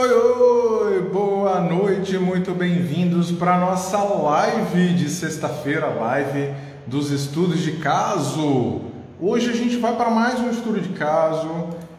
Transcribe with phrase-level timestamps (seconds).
[0.00, 6.54] Oi, oi, boa noite, muito bem-vindos para nossa live de sexta-feira, live
[6.86, 8.82] dos estudos de caso.
[9.20, 11.50] Hoje a gente vai para mais um estudo de caso.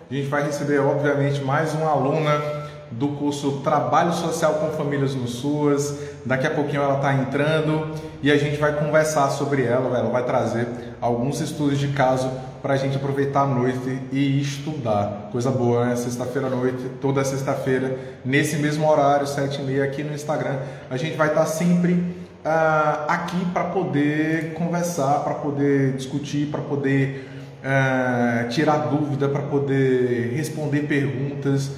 [0.09, 2.58] A gente vai receber, obviamente, mais uma aluna
[2.91, 5.95] do curso Trabalho Social com Famílias no SUAS.
[6.25, 7.91] Daqui a pouquinho ela está entrando
[8.21, 9.97] e a gente vai conversar sobre ela.
[9.97, 10.67] Ela vai trazer
[11.01, 12.29] alguns estudos de caso
[12.61, 15.29] para a gente aproveitar a noite e estudar.
[15.31, 15.95] Coisa boa, né?
[15.95, 20.57] Sexta-feira à noite, toda sexta-feira, nesse mesmo horário, 7h30, aqui no Instagram.
[20.89, 26.61] A gente vai estar tá sempre uh, aqui para poder conversar, para poder discutir, para
[26.61, 27.29] poder
[27.63, 31.71] uh, tirar dúvida, para poder responder perguntas.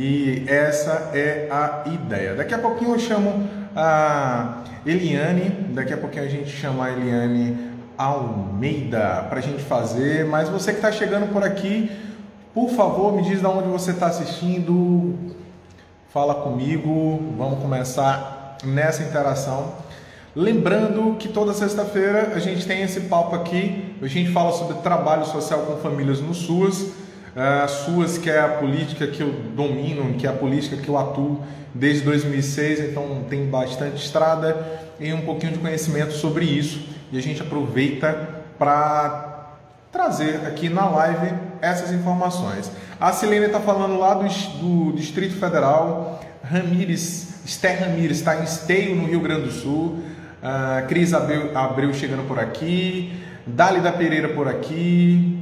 [0.00, 2.36] E essa é a ideia.
[2.36, 7.72] Daqui a pouquinho eu chamo a Eliane, daqui a pouquinho a gente chama a Eliane
[7.98, 10.24] Almeida para a gente fazer.
[10.24, 11.90] Mas você que está chegando por aqui,
[12.54, 15.18] por favor, me diz de onde você está assistindo,
[16.10, 19.72] fala comigo, vamos começar nessa interação.
[20.32, 25.24] Lembrando que toda sexta-feira a gente tem esse papo aqui, a gente fala sobre trabalho
[25.26, 26.86] social com famílias no SUAS,
[27.38, 30.98] uh, SUAS que é a política que eu domino, que é a política que eu
[30.98, 34.56] atuo desde 2006, então tem bastante estrada
[34.98, 36.80] e um pouquinho de conhecimento sobre isso.
[37.12, 39.54] E a gente aproveita para
[39.92, 42.70] trazer aqui na live essas informações.
[43.00, 48.96] A Silene está falando lá do, do, Distrito Federal, Ramires, Esther Ramires está em Esteio,
[48.96, 50.00] no Rio Grande do Sul,
[50.42, 53.12] uh, Cris Abreu, Abreu chegando por aqui,
[53.46, 55.37] Dálida Pereira por aqui,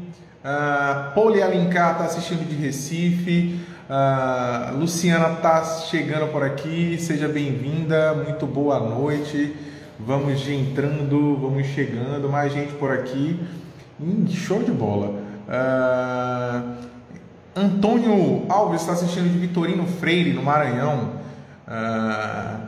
[0.46, 8.14] uh, Poli Alencar está assistindo de Recife, uh, Luciana está chegando por aqui, seja bem-vinda,
[8.14, 9.54] muito boa noite.
[9.98, 13.40] Vamos entrando, vamos chegando, mais gente por aqui.
[13.98, 15.14] Hum, show de bola.
[15.48, 16.86] Uh,
[17.56, 21.12] Antônio Alves está assistindo de Vitorino Freire, no Maranhão.
[21.66, 22.66] Uh,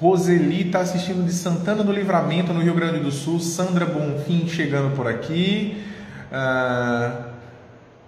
[0.00, 3.40] Roseli está assistindo de Santana do Livramento, no Rio Grande do Sul.
[3.40, 5.82] Sandra Bonfim chegando por aqui.
[6.30, 7.24] Uh,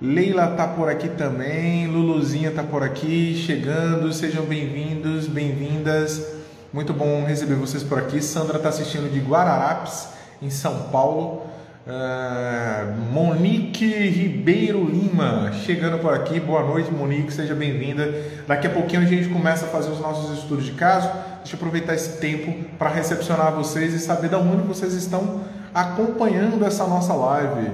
[0.00, 1.86] Leila está por aqui também.
[1.86, 4.12] Luluzinha está por aqui, chegando.
[4.12, 6.40] Sejam bem-vindos, bem-vindas.
[6.72, 8.22] Muito bom receber vocês por aqui.
[8.22, 10.08] Sandra está assistindo de Guararapes,
[10.40, 11.46] em São Paulo.
[11.86, 16.38] Uh, Monique Ribeiro Lima chegando por aqui.
[16.38, 18.06] Boa noite, Monique, seja bem-vinda.
[18.46, 21.08] Daqui a pouquinho a gente começa a fazer os nossos estudos de caso.
[21.38, 25.40] Deixa eu aproveitar esse tempo para recepcionar vocês e saber de onde vocês estão
[25.74, 27.70] acompanhando essa nossa live.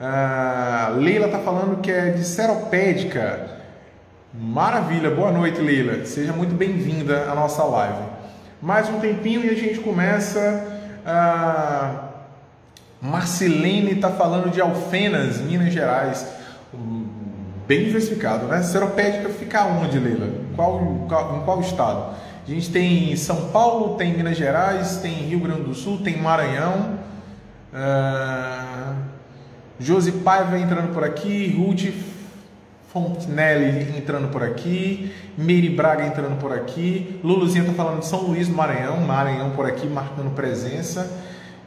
[0.00, 3.58] Uh, Leila está falando que é de Seropédica.
[4.32, 6.04] Maravilha, boa noite, Leila.
[6.04, 8.18] Seja muito bem-vinda à nossa live
[8.60, 10.76] mais um tempinho e a gente começa.
[11.06, 12.08] A
[13.00, 16.26] Marcelene está falando de Alfenas, Minas Gerais.
[17.66, 18.62] Bem diversificado, né?
[18.62, 20.28] Seropédica fica onde, Leila?
[20.56, 20.80] Qual,
[21.36, 22.16] em qual estado?
[22.46, 26.98] A gente tem São Paulo, tem Minas Gerais, tem Rio Grande do Sul, tem Maranhão.
[27.72, 29.07] Uh,
[29.80, 31.92] Josi Paiva entrando por aqui, Ruth
[32.92, 38.48] Fontenelle entrando por aqui, Meire Braga entrando por aqui, Luluzinha está falando de São Luís
[38.48, 41.08] do Maranhão, Maranhão por aqui marcando presença.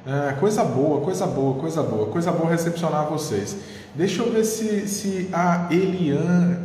[0.06, 3.56] Ah, coisa boa, coisa boa, coisa boa, coisa boa recepcionar vocês.
[3.94, 6.58] Deixa eu ver se, se a Eliane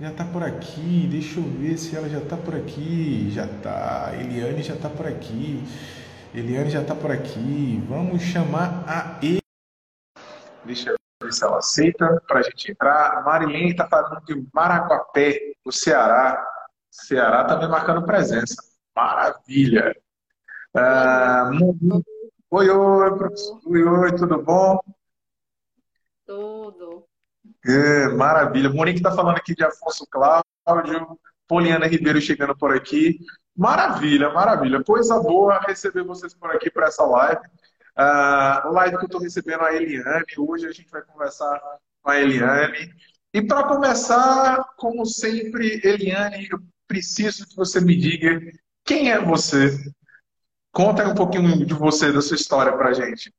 [0.00, 3.30] já está por aqui, deixa eu ver se ela já está por aqui.
[3.32, 5.62] Já está, Eliane já está por aqui,
[6.34, 7.80] Eliane já está por aqui.
[7.88, 9.41] Vamos chamar a Eliane.
[10.64, 13.18] Deixa eu ver se ela aceita para a gente entrar.
[13.18, 16.44] A Marilene está falando de Maracuapé, no Ceará.
[16.90, 18.56] Ceará também marcando presença.
[18.94, 19.96] Maravilha.
[20.74, 21.50] Ah,
[22.50, 23.60] oi, oi, professor.
[23.66, 24.78] Oi, oi, tudo bom?
[26.26, 27.06] Tudo.
[27.66, 28.70] É, maravilha.
[28.70, 33.18] Monique está falando aqui de Afonso Cláudio, Poliana Ribeiro chegando por aqui.
[33.56, 34.82] Maravilha, maravilha.
[34.82, 37.42] Coisa boa receber vocês por aqui para essa live.
[37.98, 40.24] Uh, live que eu estou recebendo a Eliane.
[40.38, 41.60] Hoje a gente vai conversar
[42.02, 42.94] com a Eliane.
[43.34, 48.40] E para começar, como sempre, Eliane, eu preciso que você me diga
[48.84, 49.70] quem é você.
[50.70, 53.32] Conta um pouquinho de você, da sua história para a gente.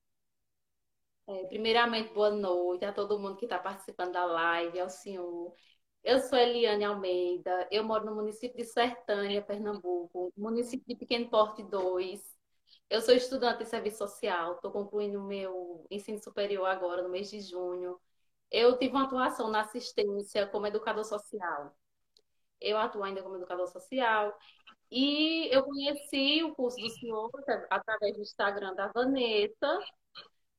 [1.27, 5.53] É, primeiramente, boa noite a todo mundo que está participando da live, ao senhor.
[6.03, 11.63] Eu sou Eliane Almeida, eu moro no município de Sertânia, Pernambuco, município de Pequeno Porte
[11.63, 12.32] 2.
[12.93, 17.41] Eu sou estudante de serviço social, estou concluindo meu ensino superior agora, no mês de
[17.41, 17.99] junho.
[18.51, 21.75] Eu tive uma atuação na assistência como educador social.
[22.61, 24.37] Eu atuo ainda como educador social.
[24.91, 27.31] E eu conheci o curso do senhor
[27.71, 29.79] através do Instagram da Vanessa.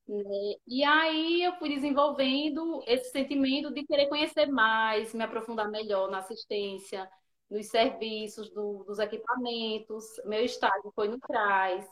[0.08, 0.56] Né?
[0.66, 6.18] E aí eu fui desenvolvendo esse sentimento de querer conhecer mais, me aprofundar melhor na
[6.18, 7.08] assistência,
[7.48, 10.04] nos serviços do, dos equipamentos.
[10.24, 11.86] Meu estágio foi no CRAS,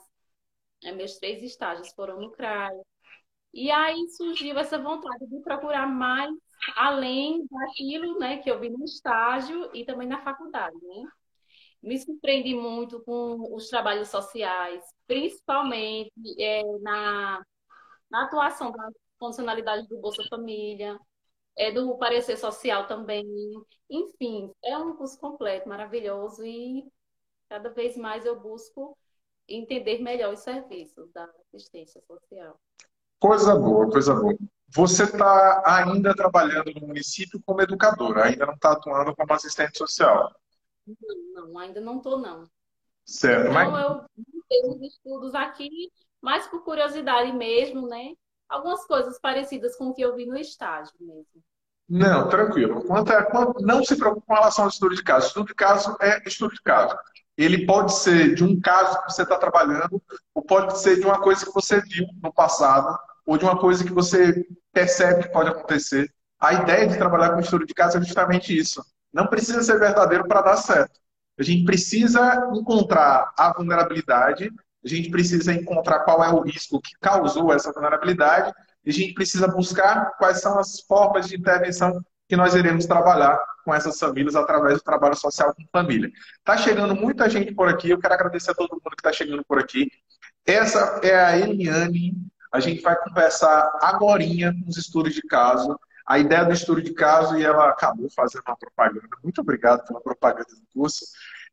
[0.90, 2.73] meus três estágios foram no CRAS.
[3.55, 6.31] E aí surgiu essa vontade de procurar mais
[6.76, 10.76] além daquilo né, que eu vi no estágio e também na faculdade.
[10.82, 11.05] Né?
[11.82, 17.44] Me surpreendi muito com os trabalhos sociais, principalmente é, na,
[18.11, 20.99] na atuação das funcionalidades do Bolsa Família,
[21.56, 23.25] é, do parecer social também.
[23.90, 26.85] Enfim, é um curso completo, maravilhoso e
[27.49, 28.96] cada vez mais eu busco
[29.49, 32.59] entender melhor os serviços da assistência social.
[33.19, 34.37] Coisa boa, coisa boa.
[34.75, 40.35] Você está ainda trabalhando no município como educadora, ainda não está atuando como assistente social?
[40.87, 42.49] Não, não ainda não estou, não.
[43.05, 43.85] Certo, então, mas...
[43.85, 44.05] eu
[44.49, 45.69] tenho os estudos aqui,
[46.21, 48.15] mais por curiosidade mesmo, né?
[48.49, 51.43] Algumas coisas parecidas com o que eu vi no estágio mesmo.
[51.88, 52.85] Não, tranquilo.
[52.87, 55.27] Quanto a, quanto, não se preocupe com relação ao estudo de caso.
[55.27, 56.97] Estudo de caso é estudo de caso.
[57.37, 60.02] Ele pode ser de um caso que você está trabalhando,
[60.34, 63.84] ou pode ser de uma coisa que você viu no passado, ou de uma coisa
[63.84, 66.12] que você percebe que pode acontecer.
[66.40, 68.84] A ideia de trabalhar com estudo de caso é justamente isso.
[69.12, 71.00] Não precisa ser verdadeiro para dar certo.
[71.38, 74.50] A gente precisa encontrar a vulnerabilidade,
[74.85, 78.52] a gente precisa encontrar qual é o risco que causou essa vulnerabilidade,
[78.85, 83.38] e a gente precisa buscar quais são as formas de intervenção que nós iremos trabalhar
[83.62, 86.11] com essas famílias através do trabalho social com família.
[86.38, 89.44] Está chegando muita gente por aqui, eu quero agradecer a todo mundo que está chegando
[89.44, 89.90] por aqui.
[90.46, 92.14] Essa é a Eliane,
[92.50, 95.79] a gente vai conversar agora com os estudos de caso.
[96.06, 99.06] A ideia do estudo de caso, e ela acabou fazendo uma propaganda.
[99.23, 101.05] Muito obrigado pela propaganda do curso.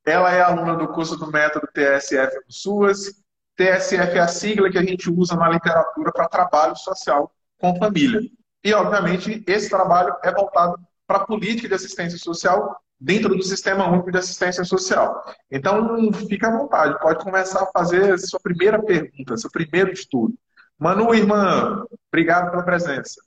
[0.05, 3.21] Ela é aluna do curso do método TSF SUAS.
[3.57, 8.21] TSF é a sigla que a gente usa na literatura para trabalho social com família.
[8.63, 13.89] E, obviamente, esse trabalho é voltado para a política de assistência social dentro do Sistema
[13.89, 15.23] Único de Assistência Social.
[15.50, 20.38] Então, fique à vontade, pode começar a fazer a sua primeira pergunta, seu primeiro estudo.
[20.77, 23.21] Manu, irmã, obrigado pela presença.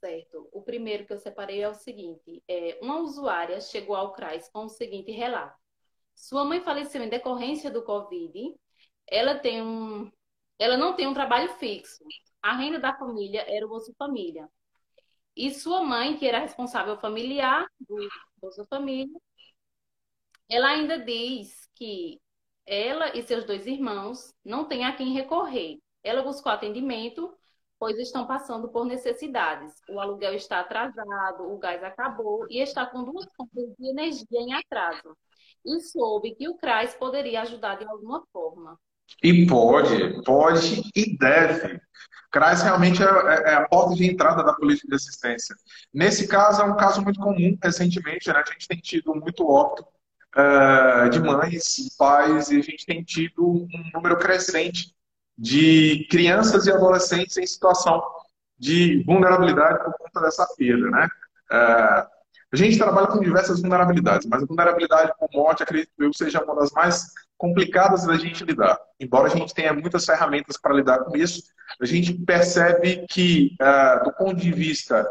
[0.00, 0.48] Certo.
[0.52, 4.66] O primeiro que eu separei é o seguinte: é, uma usuária chegou ao CRAS com
[4.66, 5.58] o seguinte relato.
[6.14, 8.54] Sua mãe faleceu em decorrência do Covid.
[9.06, 10.10] Ela tem um,
[10.58, 12.04] ela não tem um trabalho fixo.
[12.44, 14.46] A renda da família era o Bolsa Família.
[15.34, 17.96] E sua mãe, que era responsável familiar do
[18.36, 19.18] Bolsa Família,
[20.46, 22.20] ela ainda diz que
[22.66, 25.78] ela e seus dois irmãos não têm a quem recorrer.
[26.02, 27.34] Ela buscou atendimento,
[27.78, 29.72] pois estão passando por necessidades.
[29.88, 34.52] O aluguel está atrasado, o gás acabou e está com duas contas de energia em
[34.52, 35.16] atraso.
[35.64, 38.78] E soube que o CRAS poderia ajudar de alguma forma.
[39.22, 41.80] E pode, pode e deve.
[42.30, 45.54] CRAS realmente é, é, é, a porta de entrada da política de assistência.
[45.92, 48.42] Nesse caso, é um caso muito comum recentemente, né?
[48.44, 49.86] a gente tem tido muito óbito
[50.34, 54.92] uh, de mães, pais, e a gente tem tido um número crescente
[55.38, 58.02] de crianças e adolescentes em situação
[58.58, 60.90] de vulnerabilidade por conta dessa perda.
[60.90, 61.08] Né?
[61.52, 62.14] Uh,
[62.52, 66.54] a gente trabalha com diversas vulnerabilidades, mas a vulnerabilidade por morte, acredito eu, seja uma
[66.56, 67.06] das mais
[67.44, 68.80] complicadas da gente lidar.
[68.98, 71.42] Embora a gente tenha muitas ferramentas para lidar com isso,
[71.78, 75.06] a gente percebe que, uh, do ponto de vista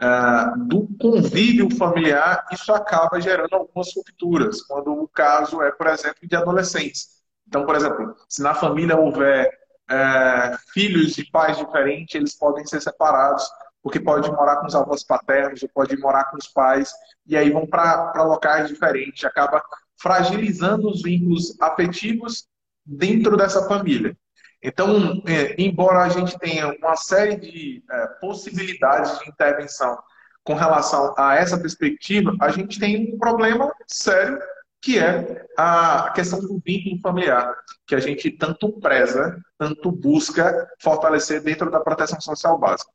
[0.00, 6.20] uh, do convívio familiar, isso acaba gerando algumas rupturas, quando o caso é, por exemplo,
[6.22, 7.08] de adolescentes.
[7.48, 9.50] Então, por exemplo, se na família houver
[9.90, 13.50] uh, filhos de pais diferentes, eles podem ser separados,
[13.82, 16.92] porque pode morar com os avós paternos, ou pode morar com os pais,
[17.26, 19.60] e aí vão para locais diferentes, acaba
[20.00, 22.46] fragilizando os vínculos afetivos
[22.84, 24.16] dentro dessa família.
[24.62, 29.98] Então, é, embora a gente tenha uma série de é, possibilidades de intervenção
[30.42, 34.38] com relação a essa perspectiva, a gente tem um problema sério
[34.80, 37.54] que é a questão do vínculo familiar,
[37.86, 42.90] que a gente tanto preza, tanto busca fortalecer dentro da proteção social básica.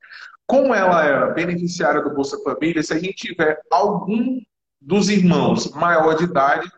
[0.45, 4.39] Como ela era beneficiária do Bolsa Família, se a gente tiver algum
[4.79, 6.71] dos irmãos maior de idade,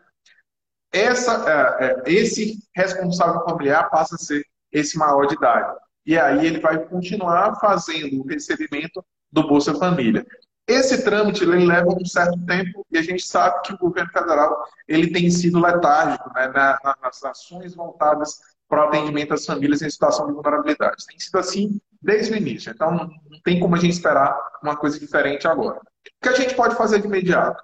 [0.92, 5.74] essa, é, é, esse responsável familiar passa a ser esse maior de idade.
[6.04, 10.26] E aí ele vai continuar fazendo o recebimento do Bolsa Família.
[10.66, 15.12] Esse trâmite leva um certo tempo e a gente sabe que o governo federal ele
[15.12, 16.48] tem sido letárgico né,
[17.02, 21.04] nas ações voltadas para o atendimento às famílias em situação de vulnerabilidade.
[21.06, 22.70] Tem sido assim desde o início.
[22.70, 25.78] Então não tem como a gente esperar uma coisa diferente agora.
[25.78, 25.80] O
[26.22, 27.62] que a gente pode fazer de imediato?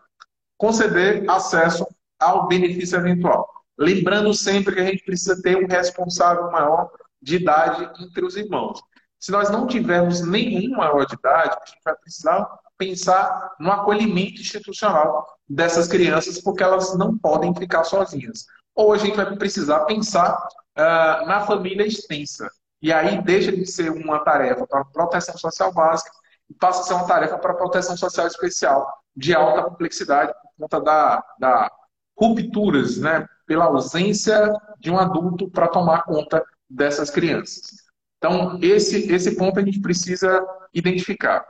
[0.57, 1.87] Conceder acesso
[2.19, 3.49] ao benefício eventual.
[3.79, 6.91] Lembrando sempre que a gente precisa ter um responsável maior
[7.23, 8.81] de idade entre os irmãos.
[9.21, 14.41] Se nós não tivermos nenhum maior de idade, a gente vai precisar pensar no acolhimento
[14.41, 18.47] institucional dessas crianças, porque elas não podem ficar sozinhas.
[18.75, 20.33] Ou a gente vai precisar pensar
[20.77, 22.49] uh, na família extensa.
[22.81, 26.11] E aí deixa de ser uma tarefa para proteção social básica
[26.49, 30.81] e passa a ser uma tarefa para proteção social especial, de alta complexidade, por conta
[30.81, 31.73] da, da
[32.19, 37.89] rupturas, né, pela ausência de um adulto para tomar conta dessas crianças.
[38.19, 40.45] Então, esse, esse ponto a gente precisa
[40.75, 41.45] identificar.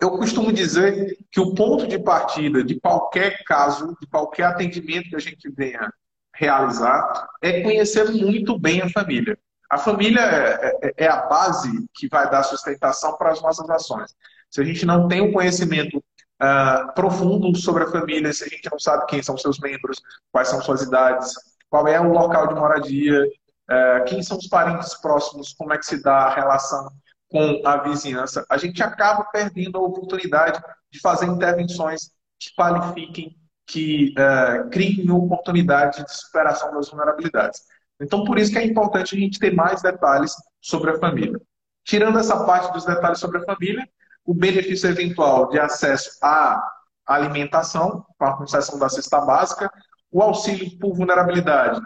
[0.00, 5.16] Eu costumo dizer que o ponto de partida de qualquer caso, de qualquer atendimento que
[5.16, 5.92] a gente venha
[6.34, 9.38] realizar, é conhecer muito bem a família.
[9.70, 14.14] A família é, é, é a base que vai dar sustentação para as nossas ações.
[14.50, 16.02] Se a gente não tem um conhecimento
[16.42, 20.00] uh, profundo sobre a família, se a gente não sabe quem são seus membros,
[20.32, 21.32] quais são suas idades,
[21.68, 25.86] qual é o local de moradia, uh, quem são os parentes próximos, como é que
[25.86, 26.88] se dá a relação
[27.30, 34.14] com a vizinhança, a gente acaba perdendo a oportunidade de fazer intervenções que qualifiquem, que
[34.16, 37.60] uh, criem oportunidade de superação das vulnerabilidades.
[38.00, 41.38] Então, por isso que é importante a gente ter mais detalhes sobre a família.
[41.84, 43.86] Tirando essa parte dos detalhes sobre a família,
[44.28, 46.62] o benefício eventual de acesso à
[47.06, 49.72] alimentação, com a concessão da cesta básica,
[50.12, 51.80] o auxílio por vulnerabilidade,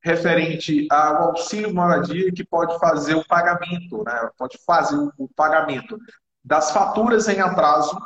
[0.00, 4.30] referente ao auxílio moradia, que pode fazer o pagamento, né?
[4.38, 5.98] pode fazer o pagamento
[6.44, 8.00] das faturas em atraso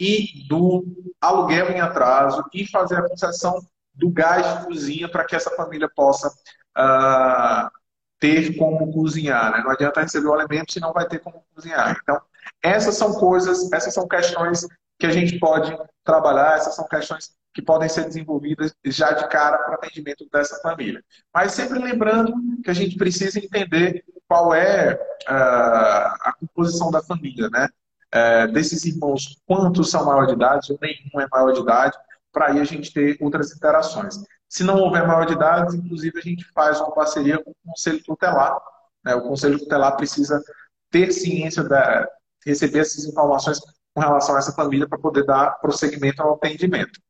[0.00, 0.82] e do
[1.20, 3.60] aluguel em atraso e fazer a concessão
[3.92, 7.70] do gás de cozinha para que essa família possa uh,
[8.18, 9.52] ter como cozinhar.
[9.52, 9.62] Né?
[9.62, 11.94] Não adianta receber o alimento se não vai ter como cozinhar.
[12.02, 12.18] Então,
[12.64, 14.66] essas são coisas, essas são questões
[14.98, 19.58] que a gente pode trabalhar, essas são questões que podem ser desenvolvidas já de cara
[19.58, 21.04] para o atendimento dessa família.
[21.32, 22.32] Mas sempre lembrando
[22.64, 27.68] que a gente precisa entender qual é uh, a composição da família, né?
[28.14, 31.96] Uh, desses irmãos, quantos são maior de idade ou nenhum é maior de idade,
[32.32, 34.16] para aí a gente ter outras interações.
[34.48, 38.02] Se não houver maior de idade, inclusive a gente faz uma parceria com o Conselho
[38.02, 38.58] Tutelar.
[39.04, 39.14] Né?
[39.14, 40.42] O Conselho Tutelar precisa
[40.90, 42.08] ter ciência da,
[42.44, 43.60] receber essas informações
[43.94, 47.00] com relação a essa família para poder dar prosseguimento ao atendimento.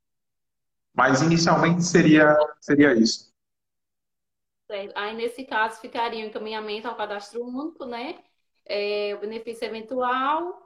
[0.95, 3.33] Mas inicialmente seria, seria isso.
[4.67, 4.93] Certo.
[4.97, 8.19] Aí, nesse caso, ficaria o encaminhamento ao cadastro único, né?
[8.67, 10.65] É, o benefício eventual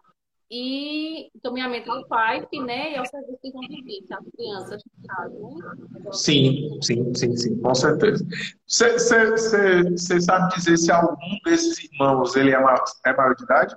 [0.50, 2.92] e encaminhamento ao PAIP, né?
[2.92, 6.12] E ao serviço de convivência, às crianças, né?
[6.12, 8.24] Sim, sim, sim, sim, com certeza.
[8.66, 13.76] Você sabe dizer se algum desses irmãos ele é maior, é maior de idade?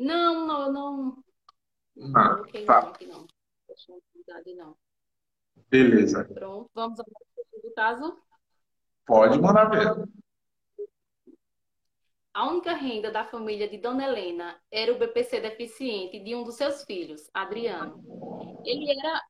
[0.00, 1.24] Não, não, não.
[1.94, 2.82] Não, não tá.
[2.82, 3.26] Não, aqui não.
[4.56, 4.76] não.
[5.68, 6.24] Beleza.
[6.24, 8.18] Pronto, vamos ao do caso?
[9.04, 10.08] Pode mandar ver.
[12.32, 16.54] A única renda da família de Dona Helena era o BPC deficiente de um dos
[16.54, 18.02] seus filhos, Adriano.
[18.64, 19.22] Ele era,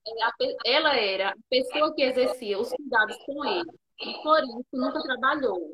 [0.65, 3.71] ela era a pessoa que exercia os cuidados com ele
[4.01, 5.73] e por isso nunca trabalhou.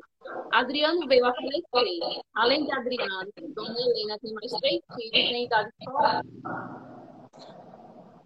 [0.51, 2.21] Adriano veio a falecer.
[2.35, 6.21] Além de Adriano, Dona Helena tem mais três filhos em idade escolar.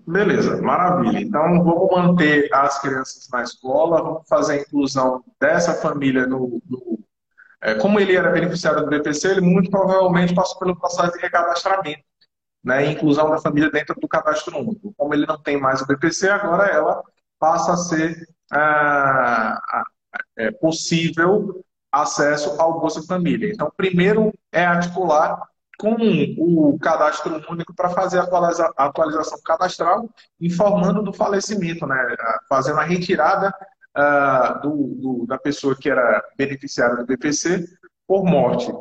[0.07, 1.19] Beleza, maravilha.
[1.19, 6.61] Então vamos manter as crianças na escola, vamos fazer a inclusão dessa família no.
[6.67, 6.99] no
[7.63, 12.01] é, como ele era beneficiário do BPC, ele muito provavelmente passou pelo processo de recadastramento,
[12.63, 12.91] né?
[12.91, 14.91] Inclusão da família dentro do cadastro único.
[14.97, 17.03] Como ele não tem mais o BPC, agora ela
[17.37, 19.61] passa a ser ah,
[20.37, 23.51] é, possível acesso ao Bolsa Família.
[23.51, 25.41] Então, primeiro é articular
[25.77, 25.95] com
[26.37, 30.07] o cadastro único para fazer a atualização cadastral,
[30.39, 32.15] informando do falecimento, né?
[32.47, 33.51] fazendo a retirada
[33.97, 37.65] uh, do, do, da pessoa que era beneficiária do BPC
[38.07, 38.71] por morte.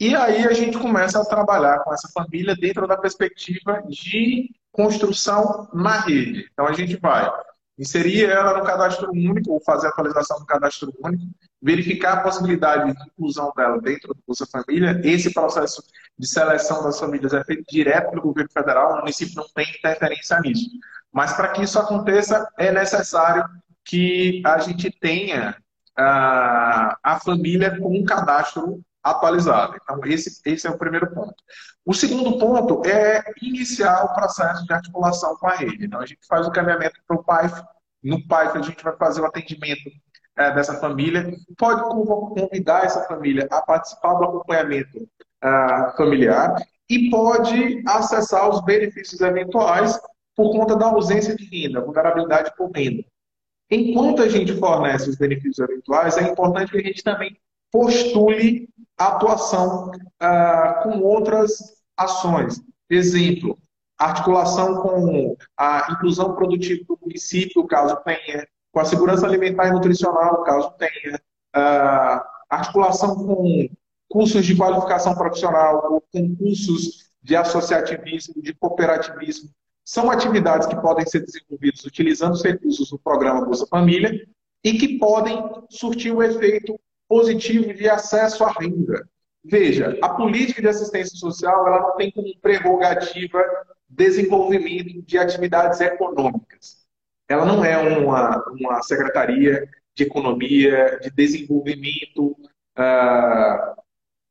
[0.00, 5.68] E aí a gente começa a trabalhar com essa família dentro da perspectiva de construção
[5.72, 6.48] na rede.
[6.52, 7.30] Então a gente vai
[7.78, 11.24] inserir ela no cadastro único, ou fazer a atualização do cadastro único,
[11.60, 15.00] verificar a possibilidade de inclusão dela dentro do Bolsa Família.
[15.04, 15.82] Esse processo
[16.18, 20.40] de seleção das famílias é feito direto pelo governo federal, o município não tem interferência
[20.40, 20.70] nisso.
[21.12, 23.44] Mas para que isso aconteça, é necessário
[23.84, 25.56] que a gente tenha
[25.96, 29.76] a, a família com um cadastro atualizado.
[29.82, 31.34] Então, esse, esse é o primeiro ponto.
[31.84, 35.86] O segundo ponto é iniciar o processo de articulação com a rede.
[35.86, 37.54] Então, a gente faz o caminhamento para o PAIF.
[38.02, 39.90] No PAIF, a gente vai fazer o atendimento
[40.36, 41.32] é, dessa família.
[41.56, 46.56] Pode convidar essa família a participar do acompanhamento uh, familiar
[46.88, 49.98] e pode acessar os benefícios eventuais
[50.34, 53.04] por conta da ausência de renda, vulnerabilidade por renda.
[53.70, 57.36] Enquanto a gente fornece os benefícios eventuais, é importante que a gente também
[57.72, 62.60] postule atuação uh, com outras ações.
[62.88, 63.58] Exemplo,
[63.98, 70.42] articulação com a inclusão produtiva do município, caso tenha, com a segurança alimentar e nutricional,
[70.42, 71.20] caso tenha,
[71.56, 73.68] uh, articulação com
[74.08, 79.50] cursos de qualificação profissional, com cursos de associativismo, de cooperativismo,
[79.86, 84.26] são atividades que podem ser desenvolvidas utilizando os recursos do programa Bolsa Família
[84.64, 85.38] e que podem
[85.70, 89.08] surtir o efeito positivo de acesso à renda.
[89.44, 93.42] Veja, a política de assistência social ela não tem como prerrogativa
[93.88, 96.84] desenvolvimento de atividades econômicas.
[97.28, 102.36] Ela não é uma, uma secretaria de economia, de desenvolvimento
[102.76, 103.82] uh,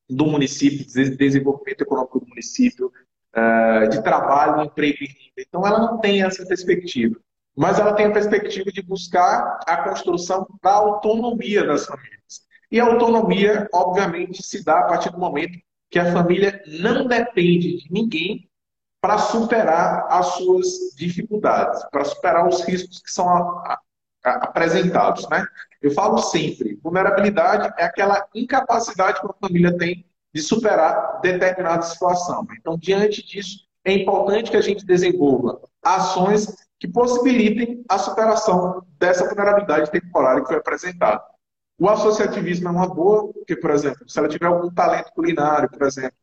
[0.09, 2.91] do município, de desenvolvimento econômico do município,
[3.35, 5.47] uh, de trabalho, emprego e renda.
[5.47, 7.15] Então, ela não tem essa perspectiva.
[7.55, 12.45] Mas ela tem a perspectiva de buscar a construção da autonomia das famílias.
[12.71, 15.57] E a autonomia, obviamente, se dá a partir do momento
[15.89, 18.49] que a família não depende de ninguém
[18.99, 23.79] para superar as suas dificuldades, para superar os riscos que são a,
[24.25, 25.29] a, apresentados.
[25.29, 25.45] Né?
[25.81, 32.47] Eu falo sempre, vulnerabilidade é aquela incapacidade que a família tem de superar determinada situação.
[32.59, 39.27] Então, diante disso, é importante que a gente desenvolva ações que possibilitem a superação dessa
[39.27, 41.23] vulnerabilidade temporária que foi apresentada.
[41.77, 45.83] O associativismo é uma boa, porque, por exemplo, se ela tiver algum talento culinário, por
[45.83, 46.17] exemplo,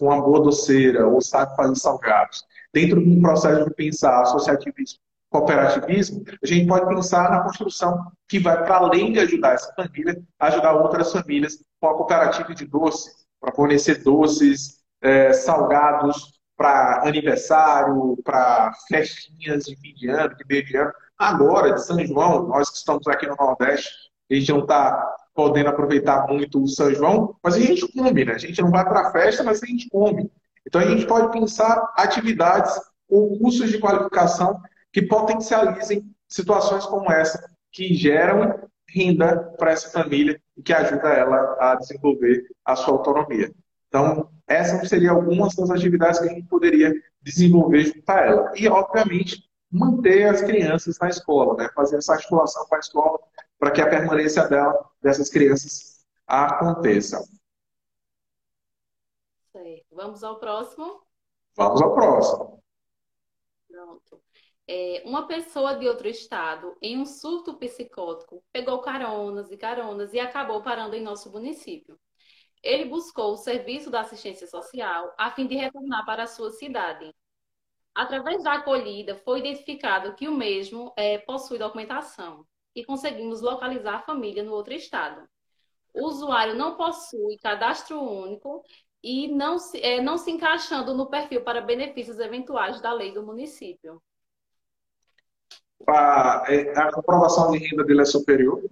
[0.00, 4.98] uma boa doceira ou sabe fazer salgados, dentro de um processo de pensar associativismo,
[5.30, 10.22] cooperativismo, a gente pode pensar na construção que vai para além de ajudar essa família,
[10.38, 13.10] ajudar outras famílias com a cooperativa de doce,
[13.40, 20.64] para fornecer doces, é, salgados para aniversário, para festinhas de fim de ano, de meio
[20.64, 20.92] de ano.
[21.16, 23.90] Agora, de São João, nós que estamos aqui no Nordeste,
[24.30, 28.32] a gente não está podendo aproveitar muito o São João, mas a gente come, né?
[28.32, 30.30] A gente não vai para a festa, mas a gente come.
[30.66, 32.74] Então a gente pode pensar atividades
[33.08, 34.60] ou cursos de qualificação
[34.92, 41.56] que potencializem situações como essa, que geram renda para essa família e que ajuda ela
[41.60, 43.52] a desenvolver a sua autonomia.
[43.88, 48.52] Então, essas seriam algumas das atividades que a gente poderia desenvolver junto a ela.
[48.54, 51.68] E, obviamente, manter as crianças na escola, né?
[51.74, 53.18] fazer essa articulação com a escola
[53.58, 57.18] para que a permanência dela, dessas crianças aconteça.
[59.90, 61.02] Vamos ao próximo?
[61.56, 62.62] Vamos ao próximo.
[63.66, 64.22] Pronto.
[64.64, 70.20] É, uma pessoa de outro estado, em um surto psicótico, pegou caronas e caronas e
[70.20, 71.98] acabou parando em nosso município.
[72.62, 77.12] Ele buscou o serviço da assistência social a fim de retornar para a sua cidade.
[77.92, 82.46] Através da acolhida, foi identificado que o mesmo é, possui documentação
[82.78, 85.28] e conseguimos localizar a família no outro estado.
[85.92, 88.62] O usuário não possui cadastro único
[89.02, 93.24] e não se, é, não se encaixando no perfil para benefícios eventuais da lei do
[93.24, 94.00] município.
[95.88, 98.62] A, é, a comprovação de renda dele é superior?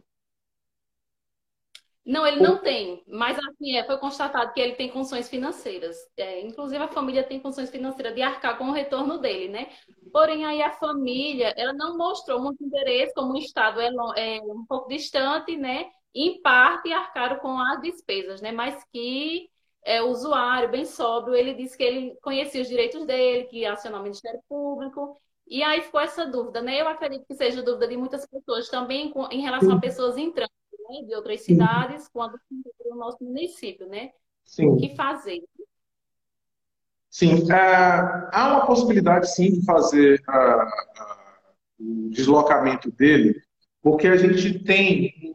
[2.06, 5.96] Não, ele não tem, mas assim, é, foi constatado que ele tem condições financeiras.
[6.16, 9.70] É, inclusive, a família tem condições financeiras de arcar com o retorno dele, né?
[10.12, 14.64] Porém, aí a família, ela não mostrou muito interesse, como o Estado é, é um
[14.68, 15.90] pouco distante, né?
[16.14, 18.52] Em parte, arcaram com as despesas, né?
[18.52, 19.50] Mas que
[19.84, 23.72] é, o usuário, bem sóbrio, ele disse que ele conhecia os direitos dele, que ia
[23.72, 26.80] acionar o Ministério Público, e aí ficou essa dúvida, né?
[26.80, 30.50] Eu acredito que seja dúvida de muitas pessoas também em relação a pessoas entrando
[30.88, 32.38] né, de outras cidades quando
[32.84, 34.10] no nosso município, né?
[34.44, 34.68] Sim.
[34.68, 35.42] O que fazer?
[37.10, 43.42] Sim, uh, há uma possibilidade sim de fazer uh, uh, o deslocamento dele,
[43.82, 45.34] porque a gente tem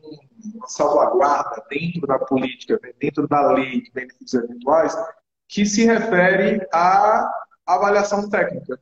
[0.54, 4.96] uma salvaguarda dentro da política, dentro da lei de benefícios eventuais,
[5.48, 7.28] que se refere à
[7.66, 8.80] avaliação técnica.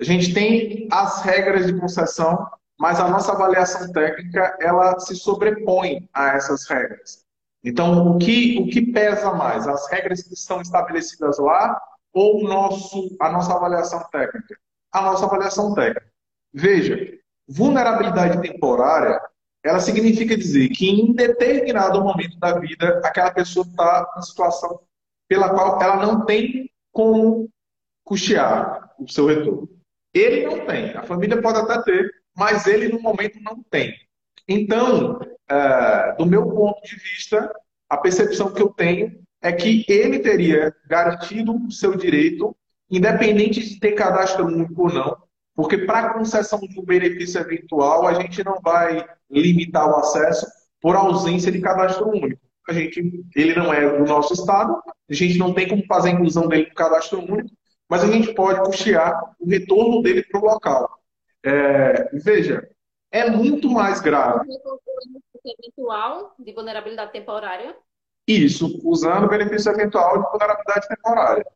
[0.00, 6.08] A gente tem as regras de concessão mas a nossa avaliação técnica ela se sobrepõe
[6.12, 7.24] a essas regras.
[7.62, 9.66] Então, o que, o que pesa mais?
[9.66, 11.80] As regras que estão estabelecidas lá
[12.12, 14.56] ou nosso, a nossa avaliação técnica?
[14.92, 16.06] A nossa avaliação técnica.
[16.52, 19.20] Veja, vulnerabilidade temporária,
[19.64, 24.80] ela significa dizer que em determinado momento da vida, aquela pessoa está em situação
[25.26, 27.48] pela qual ela não tem como
[28.04, 29.68] custear o seu retorno.
[30.12, 30.94] Ele não tem.
[30.94, 33.94] A família pode até ter, mas ele no momento não tem.
[34.48, 37.52] Então, é, do meu ponto de vista,
[37.88, 42.56] a percepção que eu tenho é que ele teria garantido o seu direito,
[42.90, 45.16] independente de ter cadastro único ou não,
[45.54, 50.46] porque para concessão de um benefício eventual, a gente não vai limitar o acesso
[50.80, 52.40] por ausência de cadastro único.
[52.68, 56.12] A gente, ele não é do nosso estado, a gente não tem como fazer a
[56.12, 57.50] inclusão dele no cadastro único,
[57.88, 61.03] mas a gente pode custear o retorno dele para o local.
[61.44, 62.68] É, veja,
[63.10, 64.48] é muito mais grave.
[65.44, 67.76] Eventual de vulnerabilidade temporária?
[68.26, 71.46] Isso, usando o benefício eventual de vulnerabilidade temporária.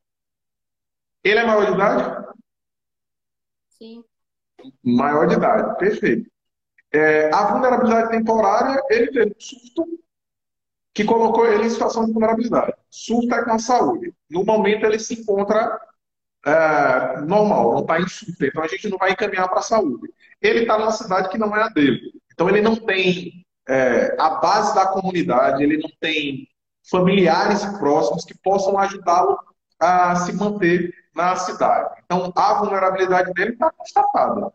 [1.25, 2.29] Ele é maior de idade?
[3.71, 4.05] Sim.
[4.85, 6.31] Maior de idade, perfeito.
[6.93, 9.99] É, a vulnerabilidade temporária, ele teve um surto
[10.93, 12.75] que colocou ele em situação de vulnerabilidade.
[12.91, 14.15] Surto é com a saúde.
[14.29, 15.81] No momento, ele se encontra
[16.47, 18.45] é, normal, não está em surto.
[18.45, 20.09] Então, a gente não vai encaminhar para a saúde.
[20.41, 22.13] Ele está numa cidade que não é a dele.
[22.33, 26.49] Então, ele não tem é, a base da comunidade, ele não tem
[26.91, 29.39] familiares próximos que possam ajudá-lo
[29.81, 32.01] a se manter na cidade.
[32.05, 34.53] Então, a vulnerabilidade dele está constatada.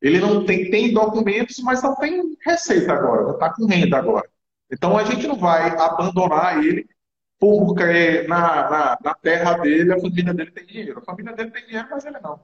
[0.00, 4.28] Ele não tem, tem documentos, mas não tem receita agora, não está com renda agora.
[4.70, 6.88] Então, a gente não vai abandonar ele
[7.66, 10.98] porque na, na, na, terra dele a família dele tem dinheiro.
[10.98, 12.40] A família dele tem dinheiro, mas ele não.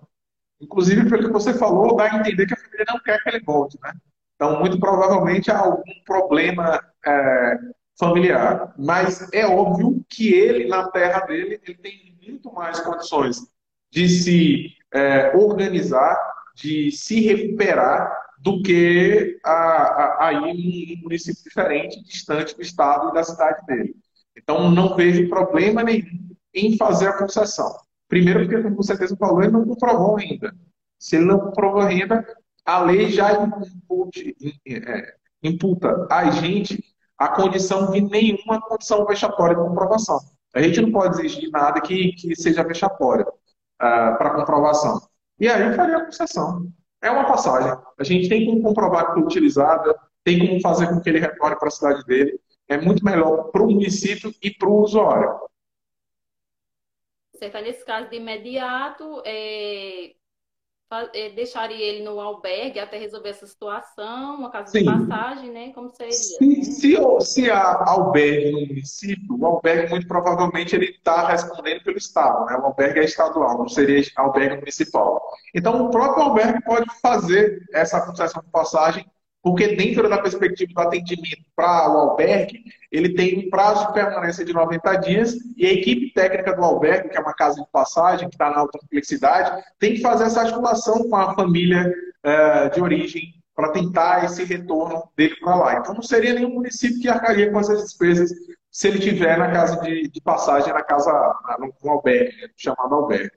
[0.61, 3.41] Inclusive, pelo que você falou, dá a entender que a família não quer que ele
[3.41, 3.93] volte, né?
[4.35, 7.59] Então, muito provavelmente há algum problema é,
[7.99, 8.75] familiar.
[8.79, 13.39] Mas é óbvio que ele, na terra dele, ele tem muito mais condições
[13.91, 16.19] de se é, organizar,
[16.55, 19.39] de se recuperar, do que
[20.19, 23.95] aí em um município diferente, distante do estado e da cidade dele.
[24.37, 27.77] Então, não vejo problema nenhum em fazer a concessão.
[28.09, 30.55] Primeiro, porque, com certeza falou, ele não comprovou ainda.
[30.99, 32.27] Se ele não comprovou ainda,
[32.65, 36.83] a lei já impute, é, imputa a gente
[37.19, 40.19] a condição de nenhuma condição vexatória de comprovação.
[40.55, 45.01] A gente não pode exigir nada que, que seja vexatória uh, para comprovação.
[45.39, 46.67] E aí faria a concessão.
[47.03, 47.73] É uma passagem.
[47.99, 51.57] A gente tem como comprovar que foi utilizada, tem como fazer com que ele retorne
[51.57, 52.41] para a cidade dele.
[52.71, 55.41] É muito melhor para o município e para o usuário.
[57.35, 60.13] Você está nesse caso de imediato, é,
[61.13, 64.79] é, deixaria ele no albergue até resolver essa situação, uma casa Sim.
[64.81, 65.73] de passagem, né?
[65.73, 66.13] Como seria?
[66.13, 71.99] Se, se, se há albergue no município, o albergue muito provavelmente ele está respondendo pelo
[71.99, 72.57] Estado, né?
[72.57, 75.21] O albergue é estadual, não seria albergue municipal.
[75.53, 79.05] Então o próprio albergue pode fazer essa concessão de passagem
[79.43, 84.45] porque dentro da perspectiva do atendimento para o albergue, ele tem um prazo de permanência
[84.45, 88.29] de 90 dias e a equipe técnica do albergue, que é uma casa de passagem,
[88.29, 92.81] que está na alta complexidade, tem que fazer essa articulação com a família é, de
[92.83, 95.75] origem para tentar esse retorno dele para lá.
[95.79, 98.31] Então não seria nenhum município que arcaria com essas despesas
[98.71, 101.11] se ele tiver na casa de, de passagem, na casa,
[101.83, 103.33] no albergue, chamado albergue.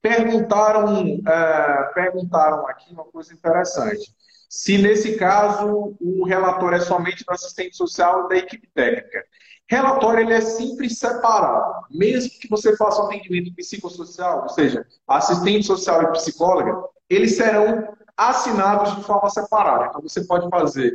[0.00, 4.14] Perguntaram, é, perguntaram aqui uma coisa interessante
[4.48, 9.24] se nesse caso o relatório é somente do assistente social da equipe técnica.
[9.68, 15.66] Relatório ele é sempre separado, mesmo que você faça um atendimento psicossocial, ou seja, assistente
[15.66, 19.86] social e psicóloga, eles serão assinados de forma separada.
[19.86, 20.92] Então você pode fazer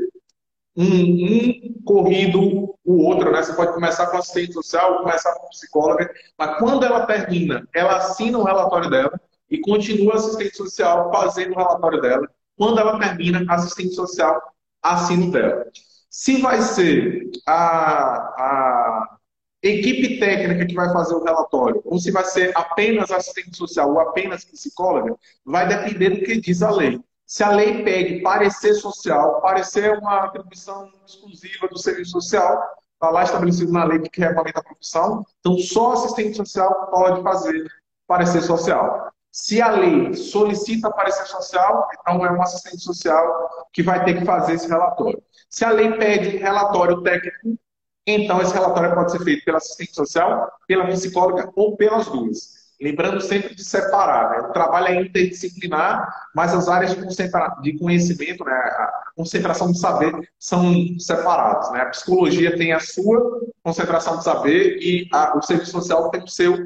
[0.76, 3.44] um, um corrido o outro, né?
[3.44, 8.38] Você pode começar com assistente social, começar com psicóloga, mas quando ela termina, ela assina
[8.38, 12.30] o relatório dela e continua assistente social fazendo o relatório dela
[12.62, 14.40] quando ela termina, a assistente social
[14.84, 15.66] assina o dela.
[16.12, 19.18] Se vai ser a, a
[19.64, 24.00] equipe técnica que vai fazer o relatório, ou se vai ser apenas assistente social ou
[24.00, 27.02] apenas psicóloga, vai depender do que diz a lei.
[27.26, 32.62] Se a lei pede parecer social, parecer é uma atribuição exclusiva do serviço social,
[32.94, 37.66] está lá estabelecido na lei que regulamenta a profissão, então só assistente social pode fazer
[38.06, 39.12] parecer social.
[39.32, 44.26] Se a lei solicita parecer social, então é um assistente social que vai ter que
[44.26, 45.24] fazer esse relatório.
[45.50, 47.58] Se a lei pede relatório técnico,
[48.06, 52.62] então esse relatório pode ser feito pela assistente social, pela psicóloga ou pelas duas.
[52.82, 54.32] Lembrando sempre de separar.
[54.32, 54.48] Né?
[54.50, 58.52] O trabalho é interdisciplinar, mas as áreas de, de conhecimento, né?
[58.52, 61.72] a concentração de saber, são separadas.
[61.72, 61.82] Né?
[61.82, 66.28] A psicologia tem a sua concentração de saber e a, o serviço social tem o
[66.28, 66.58] seu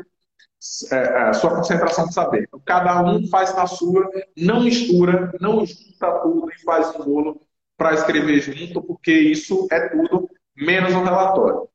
[0.91, 2.43] é, é, a sua concentração de saber.
[2.43, 7.41] Então, cada um faz na sua, não mistura, não junta tudo e faz um bolo
[7.77, 11.69] para escrever junto, porque isso é tudo menos um relatório.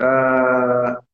[0.00, 1.08] Uh...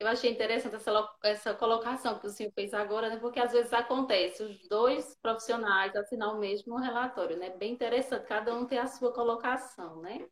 [0.00, 3.16] Eu achei interessante essa, essa colocação que o senhor fez agora, né?
[3.16, 7.50] porque às vezes acontece os dois profissionais assinar o mesmo relatório, né?
[7.50, 10.24] Bem interessante, cada um tem a sua colocação, né?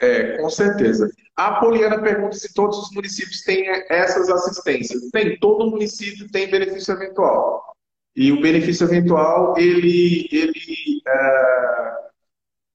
[0.00, 1.10] É, com certeza.
[1.34, 5.10] A Poliana pergunta se todos os municípios têm essas assistências.
[5.10, 7.74] Tem, todo município tem benefício eventual.
[8.14, 11.94] E o benefício eventual, ele, ele é,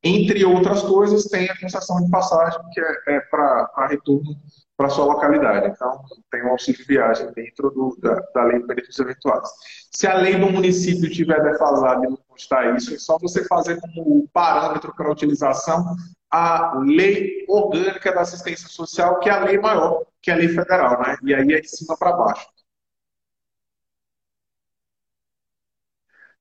[0.03, 4.35] entre outras coisas, tem a concessão de passagem, que é, é para retorno
[4.81, 5.67] para sua localidade.
[5.67, 9.47] Então, tem um auxílio de viagem dentro do, da, da lei de benefícios eventuais.
[9.91, 13.79] Se a lei do município tiver defasada e não constar isso, é só você fazer
[13.79, 15.95] como parâmetro para a utilização
[16.29, 20.49] a lei orgânica da assistência social, que é a lei maior, que é a lei
[20.49, 21.17] federal, né?
[21.23, 22.47] E aí é de cima para baixo.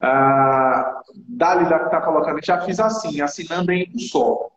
[0.00, 4.50] Ah, Dálida que está colocando, já fiz assim, assinando em um só.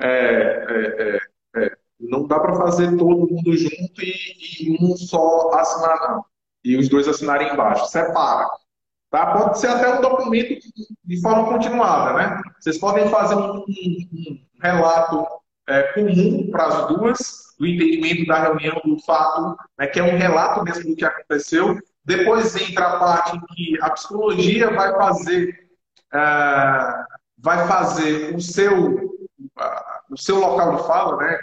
[0.00, 1.18] É, é,
[1.56, 1.76] é, é.
[2.00, 4.12] não dá para fazer todo mundo junto e,
[4.60, 6.24] e, um só assinar, não.
[6.64, 7.86] E os dois assinarem embaixo.
[7.86, 8.48] Separa.
[9.14, 9.26] Tá?
[9.26, 10.58] Pode ser até um documento
[11.04, 12.42] de forma continuada, né?
[12.58, 13.64] Vocês podem fazer um, um,
[14.12, 15.24] um relato
[15.68, 20.18] é, comum para as duas, do entendimento da reunião, do fato, né, que é um
[20.18, 25.68] relato mesmo do que aconteceu, depois entra a parte em que a psicologia vai fazer,
[26.12, 27.04] uh,
[27.38, 29.16] vai fazer o seu,
[30.10, 31.38] o seu local de fala, né?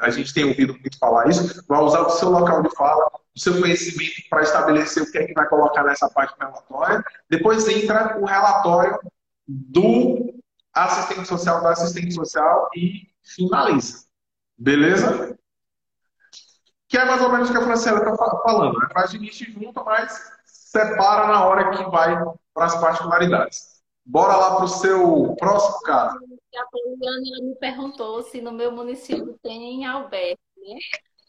[0.00, 3.40] A gente tem ouvido muito falar isso, vai usar o seu local de fala, o
[3.40, 7.04] seu conhecimento para estabelecer o que é que vai colocar nessa parte do relatório.
[7.28, 8.98] Depois entra o relatório
[9.46, 10.34] do
[10.72, 14.04] assistente social, da assistente social e finaliza.
[14.56, 15.38] Beleza?
[16.88, 18.78] Que é mais ou menos o que a Franciela está falando.
[18.78, 18.88] Né?
[18.92, 22.16] Faz de início junto, mas separa na hora que vai
[22.52, 23.80] para as particularidades.
[24.04, 26.18] Bora lá para o seu próximo caso.
[26.56, 30.38] A Poliana me perguntou se no meu município tem albergue.
[30.56, 30.78] Né?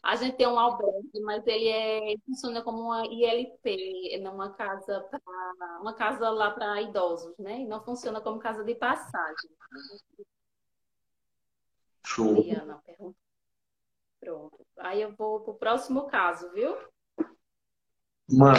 [0.02, 5.20] A gente tem um albergue, mas ele é, funciona como uma ILP, numa casa pra,
[5.80, 7.60] uma casa lá para idosos, né?
[7.60, 9.50] E não funciona como casa de passagem.
[12.04, 12.34] Show.
[12.34, 12.82] Mariana.
[14.18, 14.66] Pronto.
[14.78, 16.76] Aí eu vou para o próximo caso, viu?
[18.28, 18.58] Manda.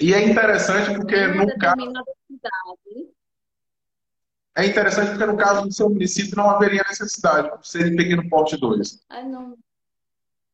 [0.00, 1.92] E é interessante porque no caso.
[4.56, 8.56] É interessante porque no caso do seu município não haveria necessidade por ser pequeno porte
[8.56, 9.04] 2.
[9.08, 9.56] Ah, não.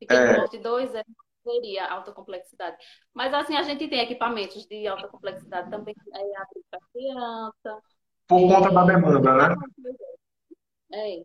[0.07, 0.37] Pequeno é...
[0.37, 1.05] porte 2 é
[1.43, 2.77] seria alta complexidade.
[3.13, 6.33] Mas assim, a gente tem equipamentos de alta complexidade também é,
[6.71, 7.83] para criança.
[8.27, 9.57] Por conta da demanda, né?
[10.93, 11.25] É.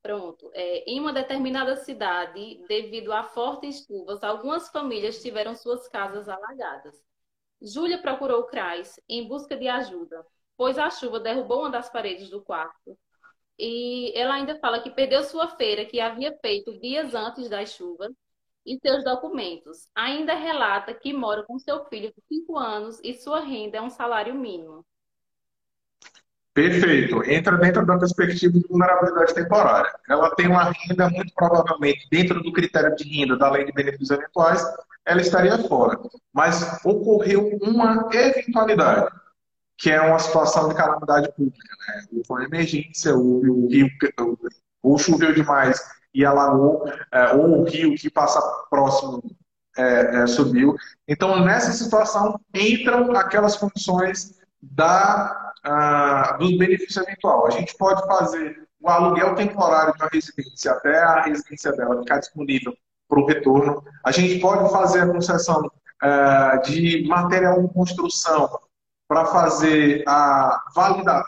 [0.00, 0.50] Pronto.
[0.54, 7.02] É, em uma determinada cidade, devido a fortes chuvas, algumas famílias tiveram suas casas alagadas.
[7.60, 10.24] Júlia procurou o CRAS em busca de ajuda,
[10.56, 12.96] pois a chuva derrubou uma das paredes do quarto.
[13.58, 18.12] E ela ainda fala que perdeu sua feira que havia feito dias antes das chuvas
[18.64, 19.88] e seus documentos.
[19.94, 23.90] Ainda relata que mora com seu filho de 5 anos e sua renda é um
[23.90, 24.84] salário mínimo.
[26.58, 27.22] Perfeito.
[27.22, 29.94] Entra dentro da perspectiva de vulnerabilidade temporária.
[30.08, 34.10] Ela tem uma renda, muito provavelmente, dentro do critério de renda da lei de benefícios
[34.10, 34.60] eventuais,
[35.04, 36.00] ela estaria fora.
[36.32, 39.08] Mas ocorreu uma eventualidade,
[39.78, 41.76] que é uma situação de calamidade pública.
[41.88, 42.04] Né?
[42.12, 43.88] Houve uma emergência, houve o rio,
[44.82, 45.80] ou choveu demais
[46.12, 49.22] e alagou, é, ou o rio que passa próximo
[49.76, 50.74] é, é, subiu.
[51.06, 57.46] Então, nessa situação, entram aquelas condições da ah, dos benefícios eventual.
[57.46, 62.18] A gente pode fazer o aluguel temporário de uma residência até a residência dela ficar
[62.18, 62.74] disponível
[63.08, 63.82] para o retorno.
[64.04, 65.70] A gente pode fazer a concessão
[66.02, 68.48] ah, de material de construção
[69.08, 71.24] para fazer a validar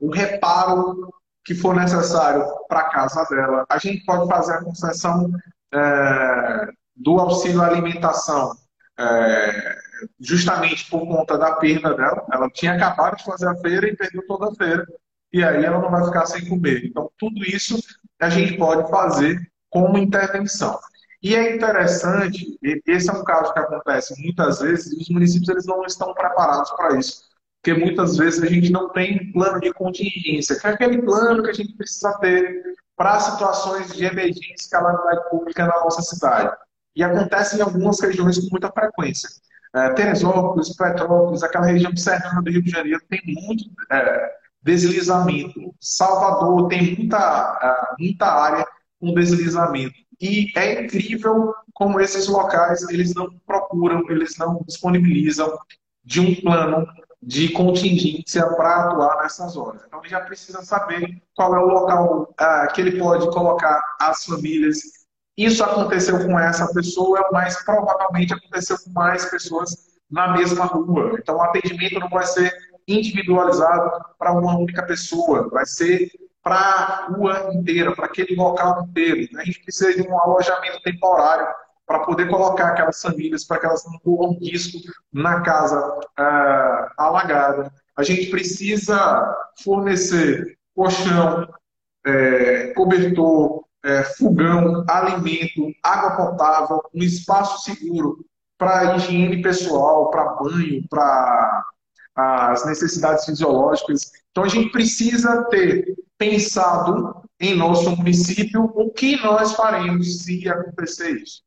[0.00, 1.08] o reparo
[1.44, 3.64] que for necessário para a casa dela.
[3.68, 5.30] A gente pode fazer a concessão
[5.72, 8.52] é, do auxílio alimentação
[8.98, 9.76] é,
[10.20, 12.26] justamente por conta da perda dela.
[12.32, 14.86] Ela tinha acabado de fazer a feira e perdeu toda a feira.
[15.32, 16.84] E aí ela não vai ficar sem comer.
[16.84, 17.78] Então, tudo isso
[18.20, 19.40] a gente pode fazer
[19.70, 20.78] como intervenção.
[21.22, 25.66] E é interessante, esse é um caso que acontece muitas vezes, e os municípios eles
[25.66, 27.22] não estão preparados para isso.
[27.62, 31.50] Porque muitas vezes a gente não tem plano de contingência, que é aquele plano que
[31.50, 36.56] a gente precisa ter para situações de emergência e calamidade pública na nossa cidade.
[36.96, 39.28] E acontece em algumas regiões com muita frequência.
[39.74, 45.74] É, Teresópolis, Petrópolis, aquela região de Serrano do Rio de Janeiro tem muito é, deslizamento.
[45.80, 48.66] Salvador tem muita, é, muita área
[49.00, 50.01] com deslizamento.
[50.22, 55.58] E é incrível como esses locais eles não procuram, eles não disponibilizam
[56.04, 56.86] de um plano
[57.20, 59.82] de contingência para atuar nessas horas.
[59.86, 64.24] Então ele já precisa saber qual é o local uh, que ele pode colocar as
[64.24, 65.02] famílias
[65.36, 71.16] isso aconteceu com essa pessoa, mas provavelmente aconteceu com mais pessoas na mesma rua.
[71.18, 72.52] Então, o atendimento não vai ser
[72.86, 76.10] individualizado para uma única pessoa, vai ser
[76.42, 79.28] para a rua inteira, para aquele local inteiro.
[79.38, 81.46] A gente precisa de um alojamento temporário
[81.86, 84.78] para poder colocar aquelas famílias, para que elas não corram risco
[85.12, 85.78] na casa
[86.18, 87.72] uh, alagada.
[87.96, 91.46] A gente precisa fornecer colchão,
[92.06, 98.24] é, cobertor, é, fogão, alimento, água potável, um espaço seguro
[98.56, 101.64] para higiene pessoal, para banho, para
[102.14, 104.12] as necessidades fisiológicas.
[104.30, 111.20] Então a gente precisa ter pensado em nosso município o que nós faremos se acontecer
[111.20, 111.42] isso.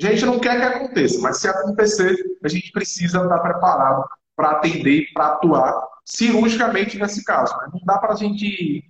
[0.00, 4.52] A gente não quer que aconteça, mas se acontecer, a gente precisa estar preparado para
[4.52, 7.54] atender, para atuar cirurgicamente nesse caso.
[7.72, 8.82] Não dá para a gente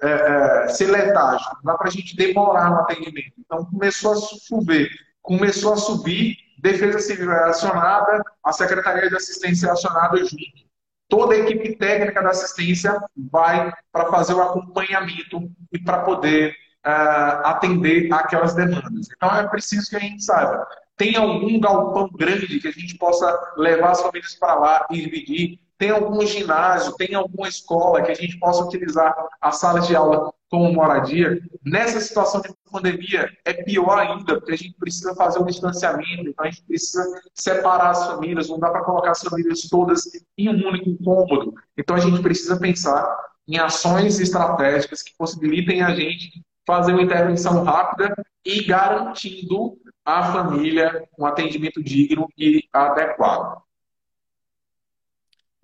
[0.00, 3.34] é, é, ser letágio, não dá para a gente demorar no atendimento.
[3.38, 4.88] Então começou a chover,
[5.20, 10.65] começou a subir, Defesa Civil é acionada, a Secretaria de Assistência é acionada junto
[11.08, 12.98] toda a equipe técnica da assistência
[13.30, 16.54] vai para fazer o acompanhamento e para poder
[16.86, 19.08] uh, atender aquelas demandas.
[19.14, 20.66] Então é preciso que a gente saiba.
[20.96, 25.60] Tem algum galpão grande que a gente possa levar as famílias para lá e dividir?
[25.78, 30.32] Tem algum ginásio, tem alguma escola que a gente possa utilizar as salas de aula
[30.50, 31.38] como moradia?
[31.64, 36.44] Nessa situação de pandemia, é pior ainda, porque a gente precisa fazer um distanciamento, então
[36.44, 40.02] a gente precisa separar as famílias, não dá para colocar as famílias todas
[40.38, 41.54] em um único cômodo.
[41.76, 43.04] Então a gente precisa pensar
[43.46, 51.06] em ações estratégicas que possibilitem a gente fazer uma intervenção rápida e garantindo à família
[51.18, 53.65] um atendimento digno e adequado.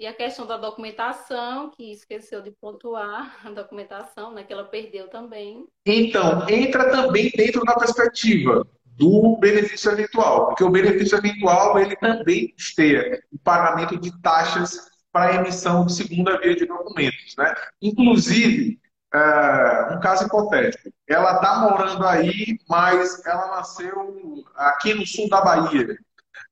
[0.03, 5.07] E a questão da documentação, que esqueceu de pontuar, a documentação, né, que ela perdeu
[5.07, 5.65] também.
[5.87, 12.53] Então, entra também dentro da perspectiva do benefício eventual, porque o benefício eventual ele também
[12.59, 17.37] esteia o pagamento de taxas para emissão de segunda via de documentos.
[17.38, 17.55] Né?
[17.81, 18.81] Inclusive,
[19.15, 25.41] é, um caso hipotético, ela está morando aí, mas ela nasceu aqui no sul da
[25.43, 25.97] Bahia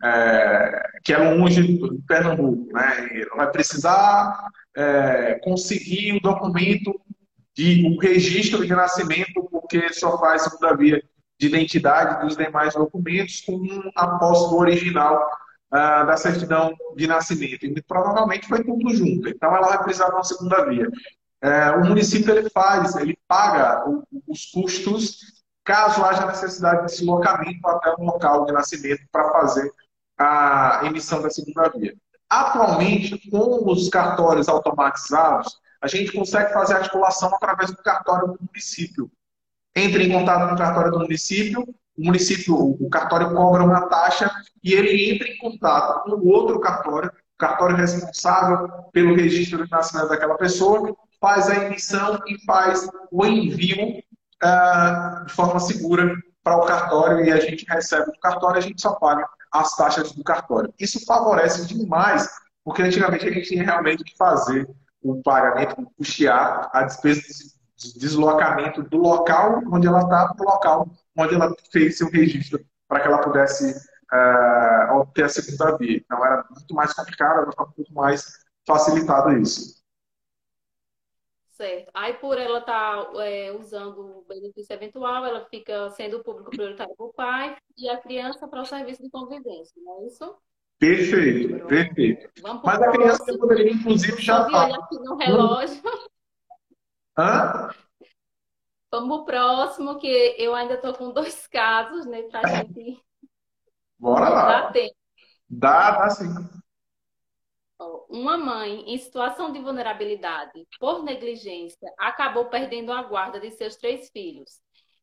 [0.02, 2.72] é, que é longe de Pernambuco.
[2.72, 3.24] Né?
[3.36, 6.98] Vai precisar é, conseguir o documento
[7.56, 11.02] de o registro de nascimento, porque só faz segunda via
[11.38, 13.60] de identidade dos demais documentos com
[13.96, 15.26] a posse do original
[15.72, 17.64] uh, da certidão de nascimento.
[17.64, 19.28] E provavelmente foi tudo junto.
[19.28, 20.86] Então ela vai precisar de uma segunda via.
[21.42, 27.66] É, o município ele faz, ele paga o, os custos caso haja necessidade de deslocamento
[27.66, 29.70] até o local de nascimento para fazer
[30.20, 31.94] a emissão da segunda via.
[32.28, 38.38] Atualmente, com os cartórios automatizados, a gente consegue fazer a articulação através do cartório do
[38.44, 39.10] município.
[39.74, 41.62] Entre em contato com o cartório do município,
[41.96, 44.30] o município, o cartório cobra uma taxa
[44.62, 49.70] e ele entra em contato com o outro cartório, o cartório responsável pelo registro de
[49.70, 53.98] nascimento daquela pessoa, faz a emissão e faz o envio
[54.42, 58.80] uh, de forma segura para o cartório e a gente recebe do cartório, a gente
[58.80, 60.72] só paga as taxas do cartório.
[60.78, 62.28] Isso favorece demais,
[62.64, 64.68] porque antigamente a gente tinha realmente que fazer
[65.02, 67.22] o pagamento, custear a despesa
[67.76, 72.60] de deslocamento do local onde ela está para o local onde ela fez seu registro,
[72.86, 73.72] para que ela pudesse
[74.12, 75.96] uh, obter a segunda via.
[75.96, 78.24] Então era muito mais complicado, agora está muito mais
[78.66, 79.79] facilitado isso.
[81.60, 81.90] Certo.
[81.92, 86.50] Aí, por ela estar tá, é, usando o benefício eventual, ela fica sendo o público
[86.50, 90.38] prioritário para o pai e a criança para o serviço de convivência, não é isso?
[90.78, 91.66] Perfeito, Pronto.
[91.66, 92.30] perfeito.
[92.40, 93.46] Vamos Mas a criança próximo.
[93.46, 94.70] poderia, inclusive, já estar.
[94.70, 94.74] Tá...
[94.74, 95.82] aqui no relógio.
[97.18, 97.68] Hã?
[98.90, 102.98] Vamos pro próximo, que eu ainda estou com dois casos, né, para a gente.
[103.98, 104.46] Bora lá.
[104.46, 104.96] Dá tempo.
[105.46, 106.24] Dá, dá sim
[108.08, 114.10] uma mãe em situação de vulnerabilidade por negligência acabou perdendo a guarda de seus três
[114.10, 114.60] filhos,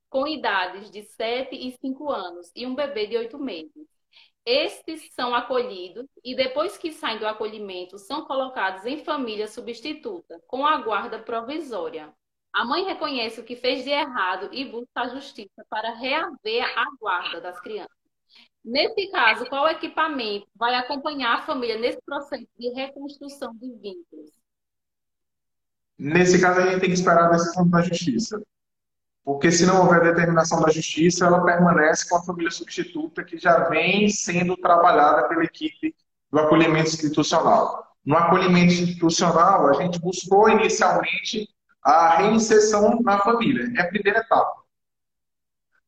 [0.09, 3.87] com idades de 7 e 5 anos, e um bebê de 8 meses.
[4.45, 10.65] Estes são acolhidos e, depois que saem do acolhimento, são colocados em família substituta, com
[10.65, 12.13] a guarda provisória.
[12.53, 16.85] A mãe reconhece o que fez de errado e busca a justiça para reaver a
[16.97, 17.96] guarda das crianças.
[18.67, 24.29] Nesse caso, qual equipamento vai acompanhar a família nesse processo de reconstrução de vínculos?
[25.97, 28.43] Nesse caso, a gente tem que esperar a decisão da justiça.
[29.23, 33.69] Porque se não houver determinação da justiça, ela permanece com a família substituta que já
[33.69, 35.95] vem sendo trabalhada pela equipe
[36.29, 37.95] do acolhimento institucional.
[38.05, 41.47] No acolhimento institucional, a gente buscou inicialmente
[41.81, 43.71] a reinserção na família.
[43.77, 44.66] É a primeira etapa.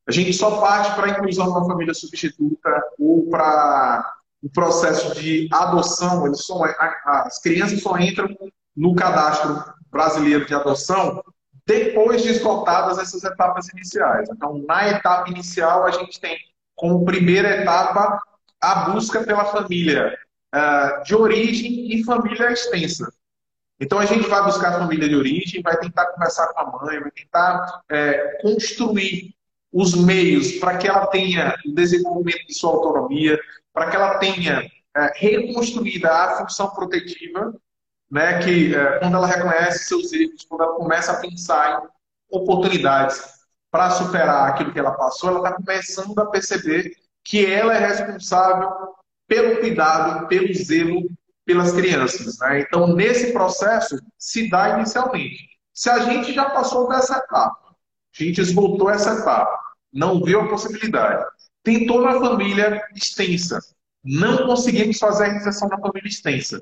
[0.10, 5.14] A gente só parte para a inclusão de uma família substituta ou para o processo
[5.14, 6.26] de adoção.
[6.26, 6.64] Eles só,
[7.06, 8.28] as crianças só entram
[8.76, 11.24] no cadastro brasileiro de adoção
[11.64, 14.28] depois de esgotadas essas etapas iniciais.
[14.32, 16.36] Então, na etapa inicial, a gente tem
[16.76, 18.20] como primeira etapa
[18.60, 20.18] a busca pela família
[20.56, 23.14] uh, de origem e família extensa.
[23.80, 27.00] Então a gente vai buscar a família de origem, vai tentar conversar com a mãe,
[27.00, 29.36] vai tentar é, construir
[29.72, 33.40] os meios para que ela tenha o desenvolvimento de sua autonomia,
[33.74, 37.54] para que ela tenha é, reconstruída a função protetiva,
[38.12, 43.22] né, que é, quando ela reconhece seus erros, quando ela começa a pensar em oportunidades
[43.72, 46.92] para superar aquilo que ela passou, ela está começando a perceber
[47.24, 48.70] que ela é responsável
[49.28, 51.08] pelo cuidado, pelo zelo
[51.50, 52.38] pelas crianças.
[52.38, 52.62] Né?
[52.62, 55.50] Então, nesse processo, se dá inicialmente.
[55.74, 57.69] Se a gente já passou dessa etapa,
[58.18, 59.60] a gente esgotou essa etapa,
[59.92, 61.26] não viu a possibilidade,
[61.64, 63.60] tentou na família extensa,
[64.04, 66.62] não conseguimos fazer a inserção na família extensa.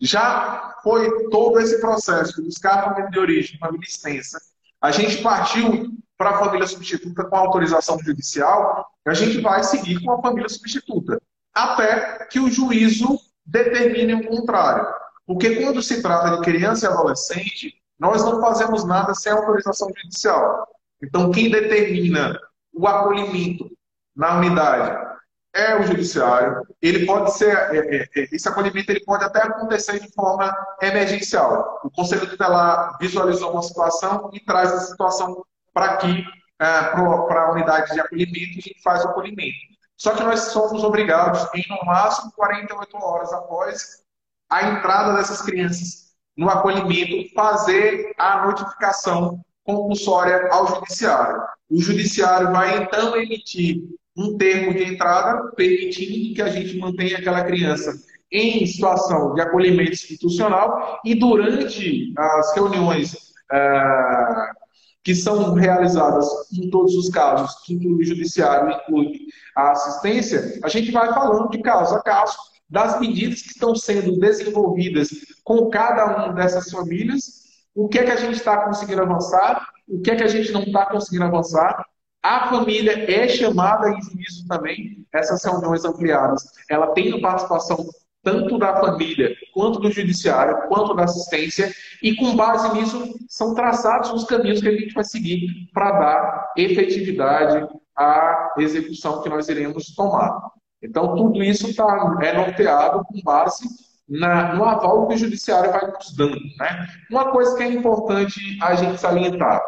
[0.00, 4.40] Já foi todo esse processo de buscar a família de origem, família extensa.
[4.80, 10.12] A gente partiu para a família substituta com autorização judicial, a gente vai seguir com
[10.12, 11.20] a família substituta,
[11.54, 14.86] até que o juízo determine o contrário.
[15.26, 20.66] Porque quando se trata de criança e adolescente, nós não fazemos nada sem autorização judicial.
[21.02, 22.38] Então, quem determina
[22.72, 23.70] o acolhimento
[24.14, 25.08] na unidade
[25.54, 26.62] é o judiciário.
[26.80, 31.80] Ele pode ser, é, é, é, esse acolhimento ele pode até acontecer de forma emergencial.
[31.82, 36.24] O Conselho Tutelar visualizou uma situação e traz a situação para aqui,
[36.60, 39.56] é, para a unidade de acolhimento, e faz o acolhimento.
[39.96, 44.02] Só que nós somos obrigados, em no máximo 48 horas após
[44.48, 51.42] a entrada dessas crianças no acolhimento, fazer a notificação compulsória ao judiciário.
[51.70, 53.82] O judiciário vai então emitir
[54.16, 57.92] um termo de entrada permitindo que a gente mantenha aquela criança
[58.32, 64.56] em situação de acolhimento institucional e durante as reuniões uh,
[65.04, 69.18] que são realizadas em todos os casos, que inclui o judiciário, inclui
[69.54, 72.36] a assistência, a gente vai falando de caso a caso
[72.70, 75.08] das medidas que estão sendo desenvolvidas
[75.44, 77.47] com cada uma dessas famílias,
[77.78, 80.50] o que é que a gente está conseguindo avançar, o que é que a gente
[80.50, 81.86] não está conseguindo avançar,
[82.20, 86.42] a família é chamada em juízo também, essas reuniões ampliadas.
[86.68, 87.88] Ela tem a participação
[88.24, 91.72] tanto da família, quanto do judiciário, quanto da assistência,
[92.02, 96.52] e com base nisso são traçados os caminhos que a gente vai seguir para dar
[96.56, 97.64] efetividade
[97.96, 100.36] à execução que nós iremos tomar.
[100.82, 103.68] Então, tudo isso tá, é norteado com base
[104.08, 106.38] na, no aval que o judiciário vai nos dando.
[106.58, 106.86] Né?
[107.10, 109.62] Uma coisa que é importante a gente salientar: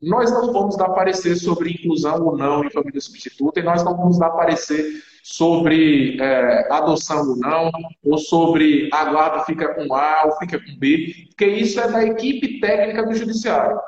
[0.00, 3.96] nós não vamos dar parecer sobre inclusão ou não em família substituta, e nós não
[3.96, 4.84] vamos dar parecer
[5.22, 7.70] sobre é, adoção ou não,
[8.04, 12.04] ou sobre a guarda fica com A ou fica com B, porque isso é da
[12.04, 13.78] equipe técnica do judiciário.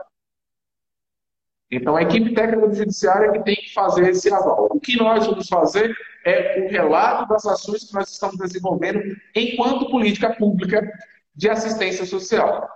[1.76, 4.68] Então, a equipe técnica do judiciário é que tem que fazer esse aval.
[4.70, 5.94] O que nós vamos fazer
[6.24, 9.00] é o relato das ações que nós estamos desenvolvendo
[9.34, 10.88] enquanto política pública
[11.34, 12.68] de assistência social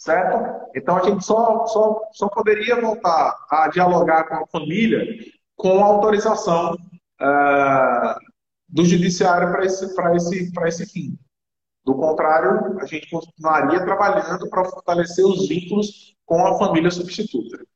[0.00, 0.66] certo?
[0.74, 5.04] Então a gente só, só, só poderia voltar a dialogar com a família
[5.54, 8.14] com autorização uh,
[8.66, 11.18] do judiciário para esse, esse, esse fim.
[11.84, 17.66] Do contrário, a gente continuaria trabalhando para fortalecer os vínculos com a família substituta.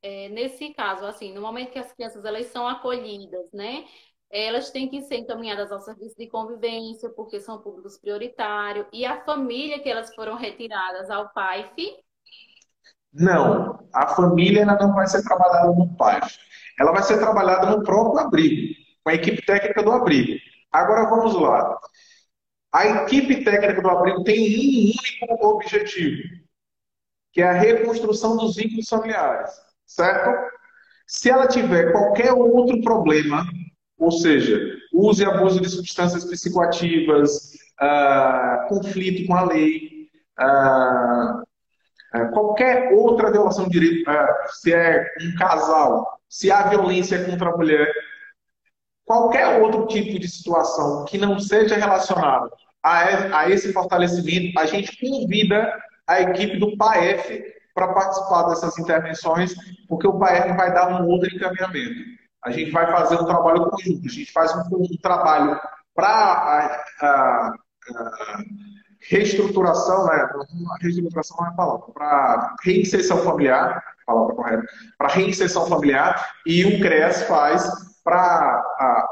[0.00, 3.84] É, nesse caso, assim, no momento que as crianças elas são acolhidas, né?
[4.30, 9.22] elas têm que ser encaminhadas ao serviço de convivência, porque são públicos prioritários, e a
[9.24, 11.98] família que elas foram retiradas ao PAIF?
[13.12, 16.38] Não, a família não vai ser trabalhada no PAIF.
[16.80, 20.40] Ela vai ser trabalhada no próprio abrigo, com a equipe técnica do abrigo.
[20.72, 21.78] Agora vamos lá.
[22.72, 24.92] A equipe técnica do abrigo tem um
[25.28, 26.22] único objetivo,
[27.32, 29.50] que é a reconstrução dos vínculos familiares,
[29.86, 30.30] certo?
[31.06, 33.44] Se ela tiver qualquer outro problema
[34.02, 34.58] ou seja,
[34.92, 40.08] uso e abuso de substâncias psicoativas, uh, conflito com a lei,
[40.40, 41.40] uh,
[42.18, 44.10] uh, qualquer outra violação de direito,
[44.54, 47.88] se é um casal, se há violência contra a mulher,
[49.04, 52.50] qualquer outro tipo de situação que não seja relacionada
[52.82, 55.72] a, a esse fortalecimento, a gente convida
[56.06, 57.42] a equipe do PAEF
[57.74, 59.54] para participar dessas intervenções,
[59.88, 62.12] porque o PAEF vai dar um outro encaminhamento
[62.44, 64.06] a gente vai fazer um trabalho conjunto.
[64.06, 65.58] A gente faz um, um trabalho
[65.94, 67.52] para a,
[69.08, 70.28] reestruturação, né?
[70.80, 74.64] reestruturação não é a palavra, para reinserção familiar, palavra correta,
[74.96, 77.68] para reinserção familiar, e o CREAS faz
[78.04, 79.08] para a,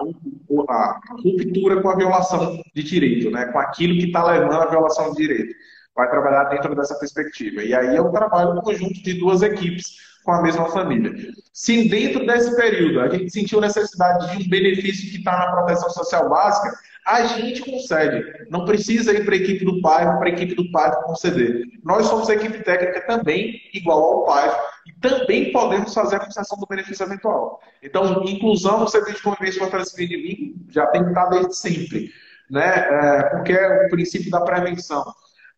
[0.69, 3.47] a, ruptura com a violação de direito, né?
[3.47, 5.55] com aquilo que está levando à violação de direito.
[6.01, 7.63] Vai trabalhar dentro dessa perspectiva.
[7.63, 9.85] E aí é um trabalho conjunto de duas equipes
[10.25, 11.13] com a mesma família.
[11.53, 15.91] Se dentro desse período a gente sentiu necessidade de um benefício que está na proteção
[15.91, 16.75] social básica,
[17.05, 18.47] A gente concede.
[18.51, 21.65] Não precisa ir para a equipe do pai, para a equipe do pai conceder.
[21.83, 24.49] Nós somos a equipe técnica também, igual ao pai,
[24.87, 27.61] e também podemos fazer a concessão do benefício eventual.
[27.83, 32.11] Então, inclusão no serviço de convivência contra esse inimigo já tem que estar desde sempre,
[32.51, 32.67] né?
[32.67, 35.05] É, porque é o princípio da prevenção.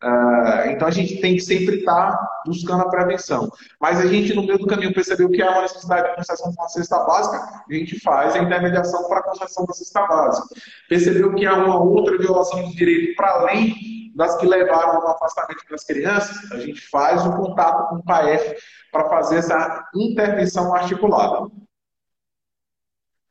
[0.03, 3.49] Uh, então a gente tem que sempre estar tá buscando a prevenção.
[3.79, 6.57] Mas a gente, no meio do caminho, percebeu que há uma necessidade de concessão de
[6.57, 10.61] uma cesta básica, a gente faz a intermediação para a concessão da cesta básica.
[10.89, 15.63] Percebeu que há uma outra violação de direito para além das que levaram ao afastamento
[15.71, 18.55] das crianças, a gente faz o contato com o PAEF
[18.91, 21.49] para fazer essa intervenção articulada.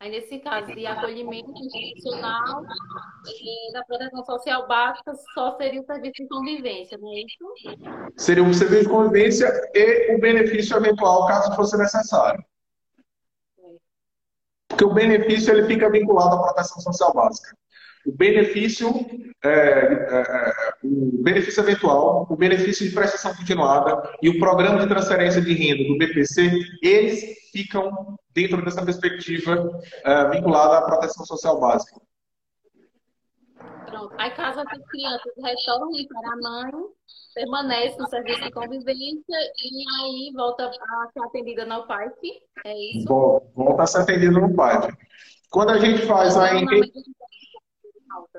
[0.03, 2.65] Aí, nesse caso de acolhimento institucional
[3.29, 8.13] e da proteção social básica, só seria o serviço de convivência, não é isso?
[8.17, 12.45] Seria o serviço de convivência e o benefício eventual, caso fosse necessário.
[14.69, 17.57] Porque o benefício ele fica vinculado à proteção social básica.
[18.05, 18.89] O benefício,
[19.45, 24.89] é, é, é, o benefício eventual, o benefício de prestação continuada e o programa de
[24.89, 26.51] transferência de renda do BPC,
[26.83, 32.01] eles ficam dentro dessa perspectiva é, vinculada à proteção social básica.
[33.87, 34.15] Pronto.
[34.19, 36.73] Aí, caso as crianças retornem para a mãe,
[37.35, 42.15] permanece no serviço de convivência e aí volta a ser atendida no PAIF,
[42.65, 43.07] é isso?
[43.55, 44.97] Volta a ser atendida no PAIF.
[45.51, 46.51] Quando a gente faz a...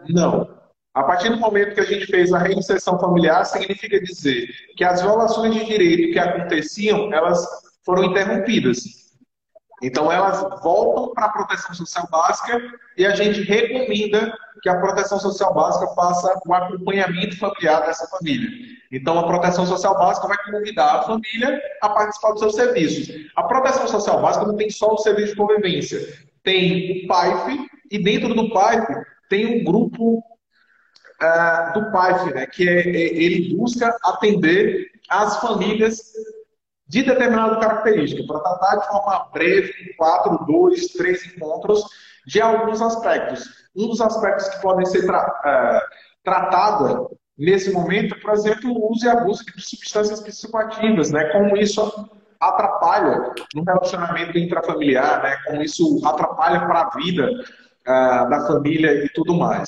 [0.09, 0.63] Não.
[0.95, 5.01] A partir do momento que a gente fez a reinserção familiar, significa dizer que as
[5.01, 7.43] violações de direito que aconteciam, elas
[7.83, 9.02] foram interrompidas.
[9.83, 12.59] Então, elas voltam para a proteção social básica
[12.97, 18.49] e a gente recomenda que a proteção social básica faça o acompanhamento familiar dessa família.
[18.89, 23.13] Então, a proteção social básica vai convidar a família a participar dos seus serviços.
[23.35, 25.99] A proteção social básica não tem só o serviço de convivência,
[26.43, 28.85] tem o PAIF e dentro do PAIF
[29.29, 36.13] tem um grupo uh, do PAIF, né, que é, é, ele busca atender as famílias
[36.93, 41.83] de determinada característica, para tratar de forma breve, quatro, dois, três encontros,
[42.27, 43.49] de alguns aspectos.
[43.75, 45.81] Um dos aspectos que podem ser tra uh,
[46.23, 51.25] tratados nesse momento, por exemplo, o uso e abuso de substâncias psicoativas, né?
[51.31, 51.81] Como isso
[52.39, 55.35] atrapalha no relacionamento intrafamiliar, né?
[55.47, 59.67] Como isso atrapalha para a vida uh, da família e tudo mais.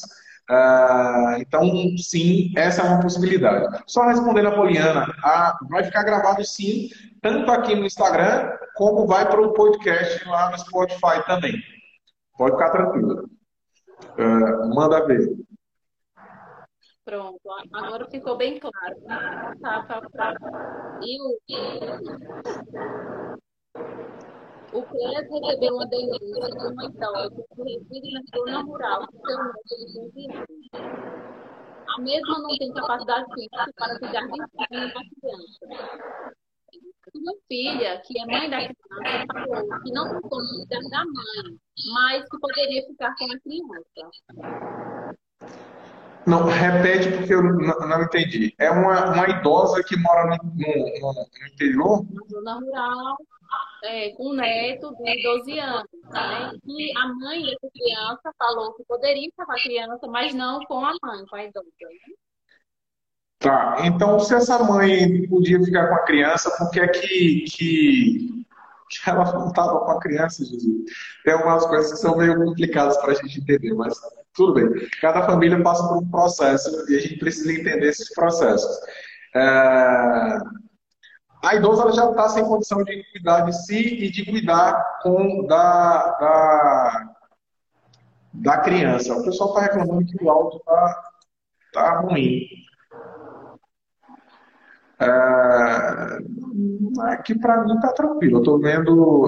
[0.50, 3.84] Uh, então, sim, essa é uma possibilidade.
[3.88, 6.90] Só respondendo a Poliana, a, vai ficar gravado sim,
[7.22, 11.54] tanto aqui no Instagram, como vai para o podcast lá no Spotify também.
[12.38, 13.30] Pode ficar tranquilo.
[14.20, 15.36] Uh, manda ver.
[17.04, 17.40] Pronto,
[17.74, 18.96] agora ficou bem claro.
[19.62, 20.34] Tá, tá, tá.
[21.02, 21.38] E o
[24.76, 29.38] o Clésio recebeu uma denúncia de uma idosa que reside na zona rural com seu
[29.38, 31.06] neto de 15 anos.
[31.88, 35.66] A mesma não tem capacidade física para cuidar de si da criança.
[37.14, 41.58] Minha filha, que é mãe da criança, falou que não tem como cuidar da mãe,
[41.94, 44.85] mas que poderia ficar com a criança.
[46.26, 47.54] Não, repete porque eu não,
[47.88, 48.54] não entendi.
[48.58, 52.06] É uma, uma idosa que mora no, no, no interior?
[52.12, 53.18] Na zona rural,
[53.84, 55.90] é, com um neto de 12 anos.
[56.10, 56.52] Né?
[56.66, 60.84] E a mãe dessa criança falou que poderia ficar com a criança, mas não com
[60.84, 61.68] a mãe, com a idosa.
[61.82, 62.16] Né?
[63.40, 68.46] Tá, então se essa mãe podia ficar com a criança, por que é que, que,
[68.90, 70.92] que ela não estava com a criança, Jesus?
[71.24, 74.00] Tem algumas coisas que são meio complicadas para a gente entender, mas
[74.36, 74.88] tudo bem.
[75.02, 78.78] Cada família passa por um processo e a gente precisa entender esses processos.
[79.36, 80.38] É
[81.46, 85.46] a idosa ela já está sem condição de cuidar de si e de cuidar com
[85.46, 87.16] da, da,
[88.34, 89.16] da criança.
[89.16, 91.04] O pessoal está reclamando que o áudio está
[91.72, 92.48] tá ruim.
[95.00, 95.08] É,
[97.12, 98.38] aqui para mim está tranquilo.
[98.38, 99.28] Eu estou vendo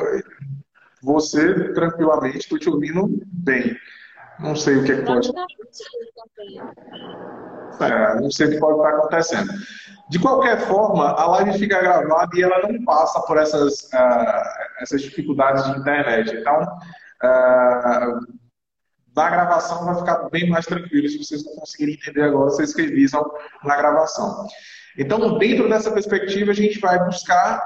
[1.03, 3.77] você tranquilamente, estou te ouvindo bem.
[4.39, 5.31] Não sei o que, é que pode.
[7.79, 9.53] É, não sei o que pode estar acontecendo.
[10.09, 14.43] De qualquer forma, a live fica gravada e ela não passa por essas, uh,
[14.81, 16.33] essas dificuldades de internet.
[16.33, 18.37] Então, uh,
[19.15, 21.09] na gravação vai ficar bem mais tranquilo.
[21.09, 23.29] Se vocês não conseguirem entender agora, vocês revisam
[23.63, 24.47] na gravação.
[24.97, 27.61] Então, dentro dessa perspectiva, a gente vai buscar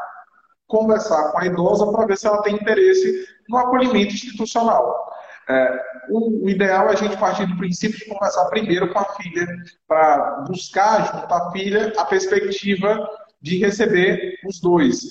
[0.67, 5.11] conversar com a idosa para ver se ela tem interesse no acolhimento institucional.
[5.50, 9.06] É, o, o, ideal é a gente partir do princípio de conversar primeiro com a
[9.16, 9.48] filha,
[9.88, 13.10] para buscar junto à filha a perspectiva
[13.42, 15.04] de receber os dois.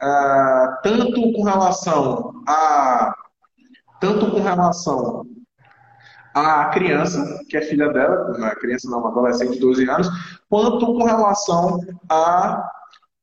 [0.00, 3.14] É, tanto com relação a
[4.00, 5.24] tanto com relação
[6.34, 10.08] a criança, que é filha dela, uma criança não, uma adolescente de 12 anos,
[10.48, 11.78] quanto com relação
[12.08, 12.68] à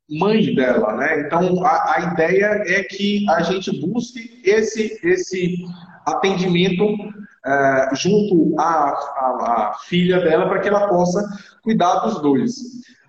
[0.10, 1.22] mãe dela, né?
[1.22, 5.58] Então a, a ideia é que a gente busque esse esse
[6.06, 6.86] atendimento
[7.46, 11.26] é, junto à, à, à filha dela para que ela possa
[11.64, 12.56] cuidar dos dois.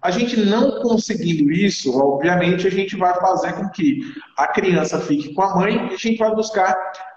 [0.03, 4.01] A gente não conseguindo isso, obviamente, a gente vai fazer com que
[4.39, 6.75] a criança fique com a mãe e a gente vai buscar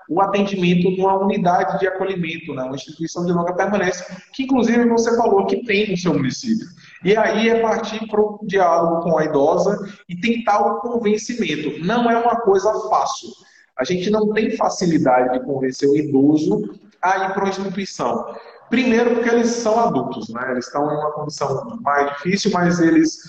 [0.09, 2.63] o atendimento numa unidade de acolhimento, né?
[2.63, 6.67] uma instituição de longa permanência, que inclusive você falou que tem no seu município.
[7.05, 9.77] E aí é partir para o diálogo com a idosa
[10.09, 11.79] e tentar o convencimento.
[11.85, 13.29] Não é uma coisa fácil.
[13.77, 18.35] A gente não tem facilidade de convencer o idoso a ir para uma instituição.
[18.69, 20.51] Primeiro porque eles são adultos, né?
[20.51, 23.19] Eles estão em uma condição mais difícil, mas eles,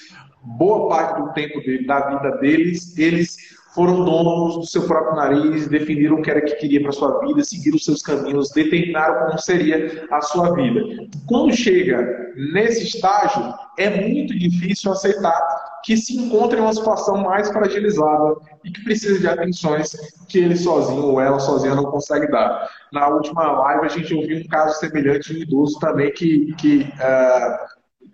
[0.42, 3.36] boa parte do tempo da vida deles, eles
[3.74, 7.42] foram donos do seu próprio nariz, definiram o que era que queria para sua vida,
[7.42, 10.80] seguiram os seus caminhos, determinaram como seria a sua vida.
[11.26, 15.53] Quando chega nesse estágio, é muito difícil aceitar
[15.84, 19.94] que se encontra em uma situação mais fragilizada e que precisa de atenções
[20.28, 22.68] que ele sozinho ou ela sozinha não consegue dar.
[22.90, 26.80] Na última live a gente ouviu um caso semelhante de um idoso também que, que
[26.80, 27.56] uh,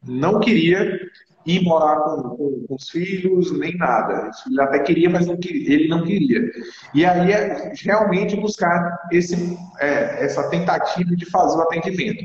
[0.05, 0.99] não queria
[1.47, 4.31] ir morar com, com, com, os filhos, nem nada.
[4.49, 6.51] Ele até queria, mas não queria, ele não queria.
[6.93, 12.25] E aí é realmente buscar esse, é, essa tentativa de fazer o atendimento.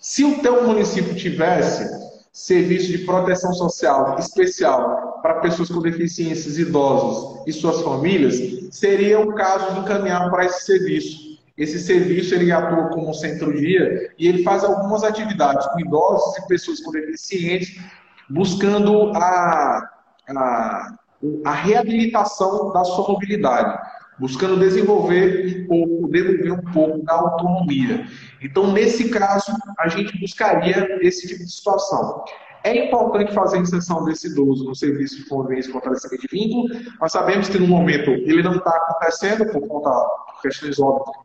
[0.00, 2.05] Se o teu município tivesse
[2.36, 8.38] serviço de proteção social especial para pessoas com deficiências, idosos e suas famílias,
[8.70, 11.40] seria o caso de encaminhar para esse serviço.
[11.56, 16.80] Esse serviço ele atua como centro-dia e ele faz algumas atividades com idosos e pessoas
[16.80, 17.82] com deficiências
[18.28, 19.88] buscando a,
[20.28, 20.94] a,
[21.42, 23.78] a reabilitação da sua mobilidade,
[24.18, 28.06] buscando desenvolver um pouco, desenvolver um pouco da autonomia.
[28.42, 32.24] Então, nesse caso, a gente buscaria esse tipo de situação.
[32.64, 36.68] É importante fazer a inserção desse idoso no serviço de convivência e fortalecimento de vínculo.
[37.00, 39.90] Nós sabemos que no momento ele não está acontecendo por conta
[40.34, 41.16] de questões óbvias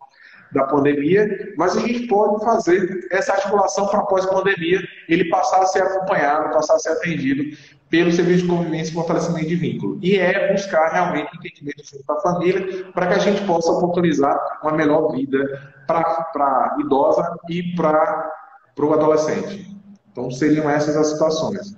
[0.54, 5.84] da pandemia, mas a gente pode fazer essa articulação para pós-pandemia, ele passar a ser
[5.84, 7.58] acompanhado, passar a ser atendido
[7.90, 10.00] pelo serviço de convivência e fortalecimento de vínculo.
[10.02, 14.60] E é buscar realmente o entendimento junto da família para que a gente possa oportunizar
[14.64, 15.40] uma melhor vida
[15.86, 18.32] para a idosa e para
[18.80, 19.78] o adolescente.
[20.12, 21.76] Então seriam essas as situações.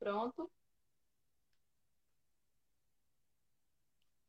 [0.00, 0.57] Pronto.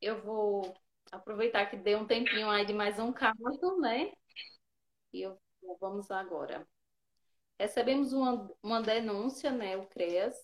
[0.00, 0.74] Eu vou
[1.12, 4.12] aproveitar que deu um tempinho aí de mais um caso, né?
[5.12, 5.38] E eu
[5.80, 6.66] vamos agora.
[7.58, 10.34] Recebemos uma, uma denúncia, né, o CREAS,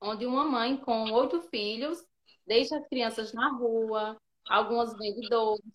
[0.00, 2.02] onde uma mãe com oito filhos
[2.46, 4.18] deixa as crianças na rua,
[4.48, 5.14] algumas vêm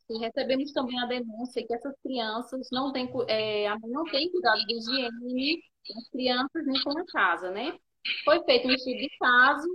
[0.09, 4.77] E recebemos também a denúncia que essas crianças não têm, é, não tem cuidado de
[4.77, 5.61] higiene
[5.93, 7.77] das crianças nem com a casa, né?
[8.25, 9.67] Foi feito um estudo de caso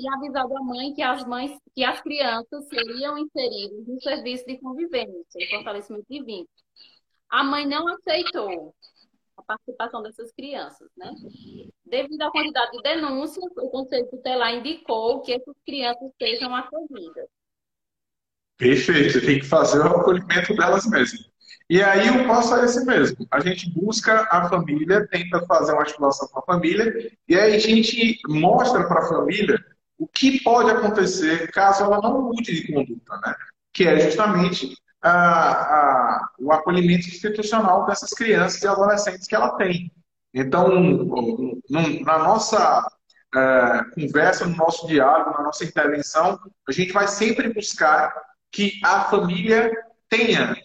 [0.00, 4.58] e avisado a mãe que as mães, que as crianças seriam inseridas no serviço de
[4.58, 6.64] convivência e fortalecimento de vínculos.
[7.28, 8.74] A mãe não aceitou
[9.36, 11.12] a participação dessas crianças, né?
[11.84, 17.28] Devido à quantidade de denúncias, o Conselho Tutelar indicou que essas crianças sejam acolhidas.
[18.56, 21.30] Perfeito, você tem que fazer o acolhimento delas mesmas.
[21.68, 23.26] E aí o passo é esse mesmo.
[23.30, 27.58] A gente busca a família, tenta fazer uma articulação com a família, e aí a
[27.58, 29.56] gente mostra para a família
[30.00, 33.34] o que pode acontecer caso ela não mude de conduta, né?
[33.70, 39.92] que é justamente a, a, o acolhimento institucional dessas crianças e adolescentes que ela tem.
[40.32, 40.68] Então,
[41.68, 42.88] na nossa
[43.34, 48.14] é, conversa, no nosso diálogo, na nossa intervenção, a gente vai sempre buscar
[48.50, 49.70] que a família
[50.08, 50.56] tenha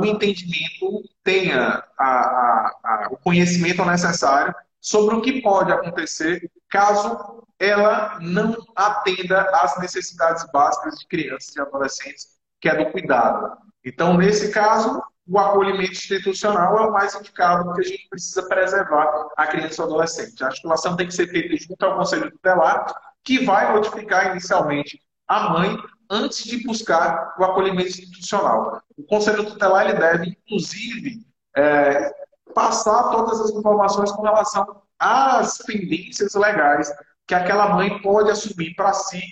[0.00, 8.56] o entendimento, tenha a, o conhecimento necessário sobre o que pode acontecer caso ela não
[8.74, 13.58] atenda às necessidades básicas de crianças e adolescentes, que é do cuidado.
[13.84, 19.28] Então, nesse caso, o acolhimento institucional é o mais indicado, porque a gente precisa preservar
[19.36, 20.42] a criança e o adolescente.
[20.42, 22.86] A articulação tem que ser feita junto ao Conselho Tutelar,
[23.22, 24.98] que vai notificar inicialmente
[25.28, 25.76] a mãe
[26.10, 28.82] antes de buscar o acolhimento institucional.
[28.96, 31.24] O Conselho Tutelar ele deve, inclusive,
[31.56, 32.10] é,
[32.54, 36.92] passar todas as informações com relação às pendências legais
[37.26, 39.22] que aquela mãe pode assumir para si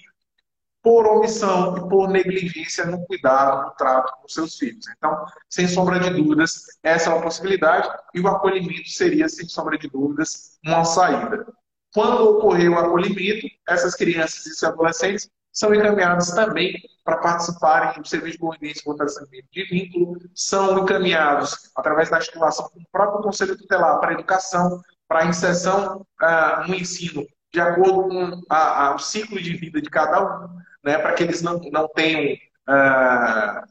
[0.82, 4.86] por omissão e por negligência no cuidado, no trato com seus filhos.
[4.96, 9.76] Então, sem sombra de dúvidas, essa é uma possibilidade e o acolhimento seria, sem sombra
[9.76, 11.46] de dúvidas, uma saída.
[11.92, 18.38] Quando ocorrer o acolhimento, essas crianças e adolescentes são encaminhados também para participarem do serviço
[18.60, 24.10] de fortalecimento de vínculo, são encaminhados através da articulação com o próprio Conselho Tutelar para
[24.10, 29.56] a educação, para inserção uh, no ensino de acordo com a, a, o ciclo de
[29.56, 30.48] vida de cada um,
[30.84, 32.36] né, para que eles não, não tenham
[32.68, 33.64] uh,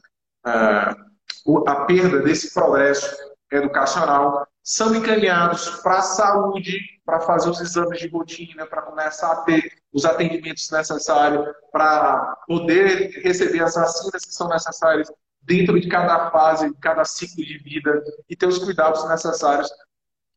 [0.46, 3.16] uh, a perda desse progresso
[3.50, 9.36] educacional, são encaminhados para a saúde, para fazer os exames de rotina, para começar a
[9.42, 15.10] ter os atendimentos necessários, para poder receber as vacinas que são necessárias
[15.40, 19.70] dentro de cada fase, de cada ciclo de vida e ter os cuidados necessários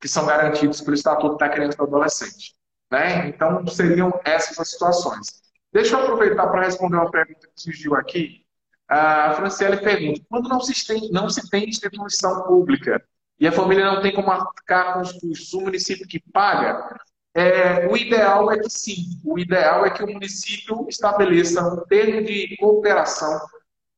[0.02, 2.56] que são garantidos pelo Estatuto da Criança e do Adolescente.
[2.92, 3.30] Né?
[3.30, 5.42] Então, seriam essas as situações.
[5.72, 8.44] Deixa eu aproveitar para responder uma pergunta que surgiu aqui.
[8.90, 13.02] A Franciele pergunta: quando não se tem, não se tem instituição pública
[13.40, 17.00] e a família não tem como arcar com os custos, o município que paga,
[17.34, 22.22] é, o ideal é que sim, o ideal é que o município estabeleça um termo
[22.24, 23.40] de cooperação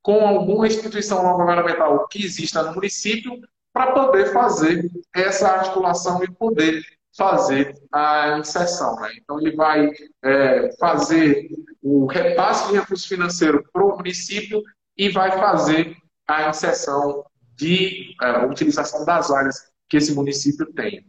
[0.03, 3.41] com alguma instituição não governamental que exista no município
[3.73, 6.85] para poder fazer essa articulação e poder
[7.17, 8.95] fazer a inserção.
[8.97, 9.15] Né?
[9.17, 9.89] Então, ele vai
[10.23, 11.49] é, fazer
[11.81, 14.61] o repasse de recurso financeiro para o município
[14.95, 15.97] e vai fazer
[16.27, 21.05] a inserção de é, utilização das áreas que esse município tem.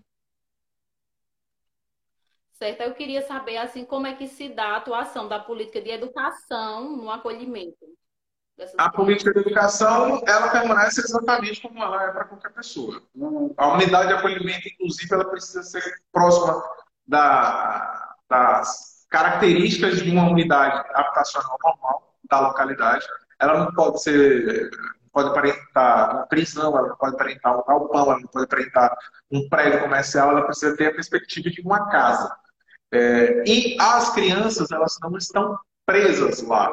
[2.55, 5.91] Certo, eu queria saber assim como é que se dá a atuação da política de
[5.91, 7.85] educação no acolhimento.
[8.79, 13.03] A política de educação, ela permanece exatamente como ela é para qualquer pessoa.
[13.57, 15.83] A unidade de acolhimento, inclusive, ela precisa ser
[16.13, 16.63] próxima
[17.07, 23.05] da, das características de uma unidade habitacional normal da localidade.
[23.41, 24.71] Ela não pode ser,
[25.13, 28.97] pode aparentar uma prisão, ela não pode aparentar um galpão, ela não pode aparentar
[29.31, 32.35] um prédio comercial, ela precisa ter a perspectiva de uma casa.
[32.93, 36.73] É, e as crianças, elas não estão presas lá.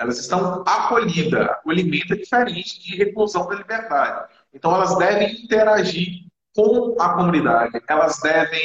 [0.00, 1.46] Elas estão acolhidas.
[1.46, 4.32] Acolhimento é diferente de reclusão da liberdade.
[4.54, 6.24] Então, elas devem interagir
[6.56, 7.78] com a comunidade.
[7.86, 8.64] Elas devem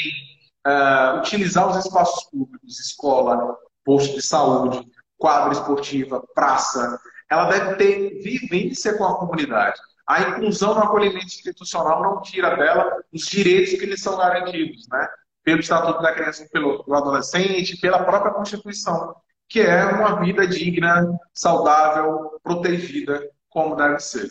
[0.66, 4.82] uh, utilizar os espaços públicos, escola, posto de saúde,
[5.18, 6.98] quadra esportiva, praça.
[7.30, 9.78] Ela deve ter vivência com a comunidade.
[10.08, 15.06] A inclusão no acolhimento institucional não tira dela os direitos que lhes são garantidos, né?
[15.44, 19.16] Pelo Estatuto da Criança e pelo Adolescente, pela própria Constituição
[19.48, 24.30] que é uma vida digna, saudável, protegida, como deve ser.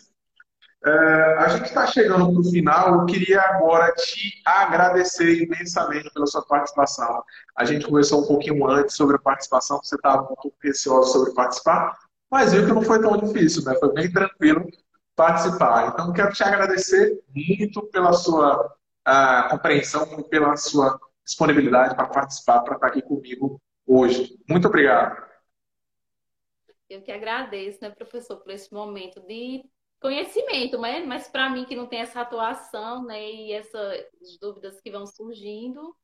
[0.86, 2.94] É, a gente está chegando para o final.
[2.94, 7.22] Eu queria agora te agradecer imensamente pela sua participação.
[7.56, 10.52] A gente conversou um pouquinho antes sobre a participação, você estava um pouco
[11.04, 11.96] sobre participar,
[12.30, 13.74] mas viu que não foi tão difícil, né?
[13.76, 14.66] foi bem tranquilo
[15.16, 15.88] participar.
[15.88, 18.66] Então, quero te agradecer muito pela sua
[19.08, 24.38] uh, compreensão, pela sua disponibilidade para participar, para estar aqui comigo hoje.
[24.48, 25.24] Muito obrigado.
[26.88, 29.64] Eu que agradeço, né, professor, por esse momento de
[30.00, 31.02] conhecimento, né?
[31.04, 34.04] mas para mim que não tem essa atuação, né, e essas
[34.38, 35.96] dúvidas que vão surgindo.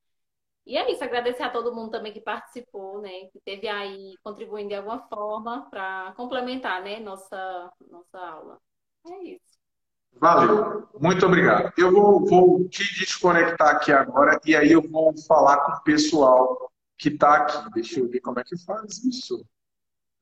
[0.66, 4.70] E é isso, agradecer a todo mundo também que participou, né, que teve aí contribuindo
[4.70, 8.58] de alguma forma para complementar, né, nossa nossa aula.
[9.06, 9.60] É isso.
[10.12, 11.72] Valeu, muito obrigado.
[11.76, 16.69] Eu vou, vou te desconectar aqui agora e aí eu vou falar com o pessoal
[17.00, 17.70] que está aqui.
[17.72, 19.44] Deixa eu ver como é que faz isso.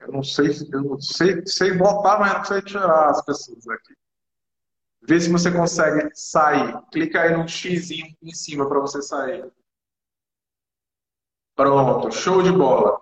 [0.01, 3.95] Eu não sei, eu não sei, sei botar, mas não sei tirar as pessoas aqui.
[5.03, 6.81] Vê se você consegue sair.
[6.93, 9.51] Clica aí no X em cima para você sair.
[11.57, 13.01] Pronto, show de bola.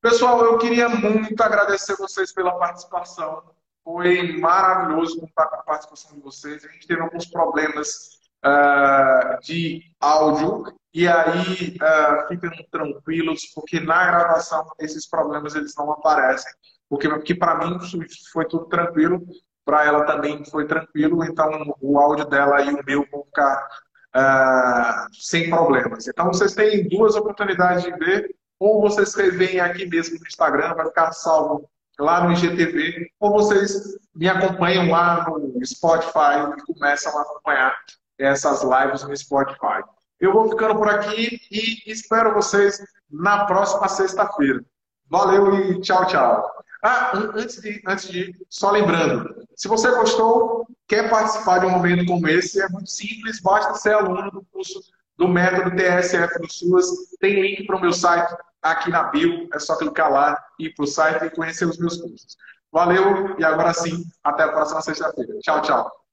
[0.00, 3.42] Pessoal, eu queria muito agradecer vocês pela participação.
[3.84, 6.64] Foi maravilhoso contar com a participação de vocês.
[6.64, 14.06] A gente teve alguns problemas uh, de áudio e aí uh, fiquem tranquilos, porque na
[14.06, 16.50] gravação esses problemas eles não aparecem.
[16.88, 17.78] Porque, porque para mim
[18.32, 19.20] foi tudo tranquilo,
[19.62, 21.50] para ela também foi tranquilo, então
[21.82, 23.68] o áudio dela e o meu vão ficar
[24.16, 26.08] uh, sem problemas.
[26.08, 30.86] Então vocês têm duas oportunidades de ver, ou vocês vêm aqui mesmo no Instagram, vai
[30.86, 31.68] ficar salvo
[31.98, 37.76] lá no IGTV, ou vocês me acompanham lá no Spotify e começam a acompanhar
[38.18, 39.82] essas lives no Spotify.
[40.20, 44.64] Eu vou ficando por aqui e espero vocês na próxima sexta-feira.
[45.08, 46.56] Valeu e tchau, tchau.
[46.82, 52.06] Ah, antes de, antes de só lembrando, se você gostou, quer participar de um momento
[52.06, 54.80] como esse, é muito simples, basta ser aluno do curso
[55.16, 56.86] do método TSF do SUAS.
[57.20, 60.84] Tem link para o meu site aqui na bio, é só clicar lá, ir para
[60.84, 62.36] o site e conhecer os meus cursos.
[62.70, 65.38] Valeu e agora sim, até a próxima sexta-feira.
[65.40, 66.05] Tchau, tchau.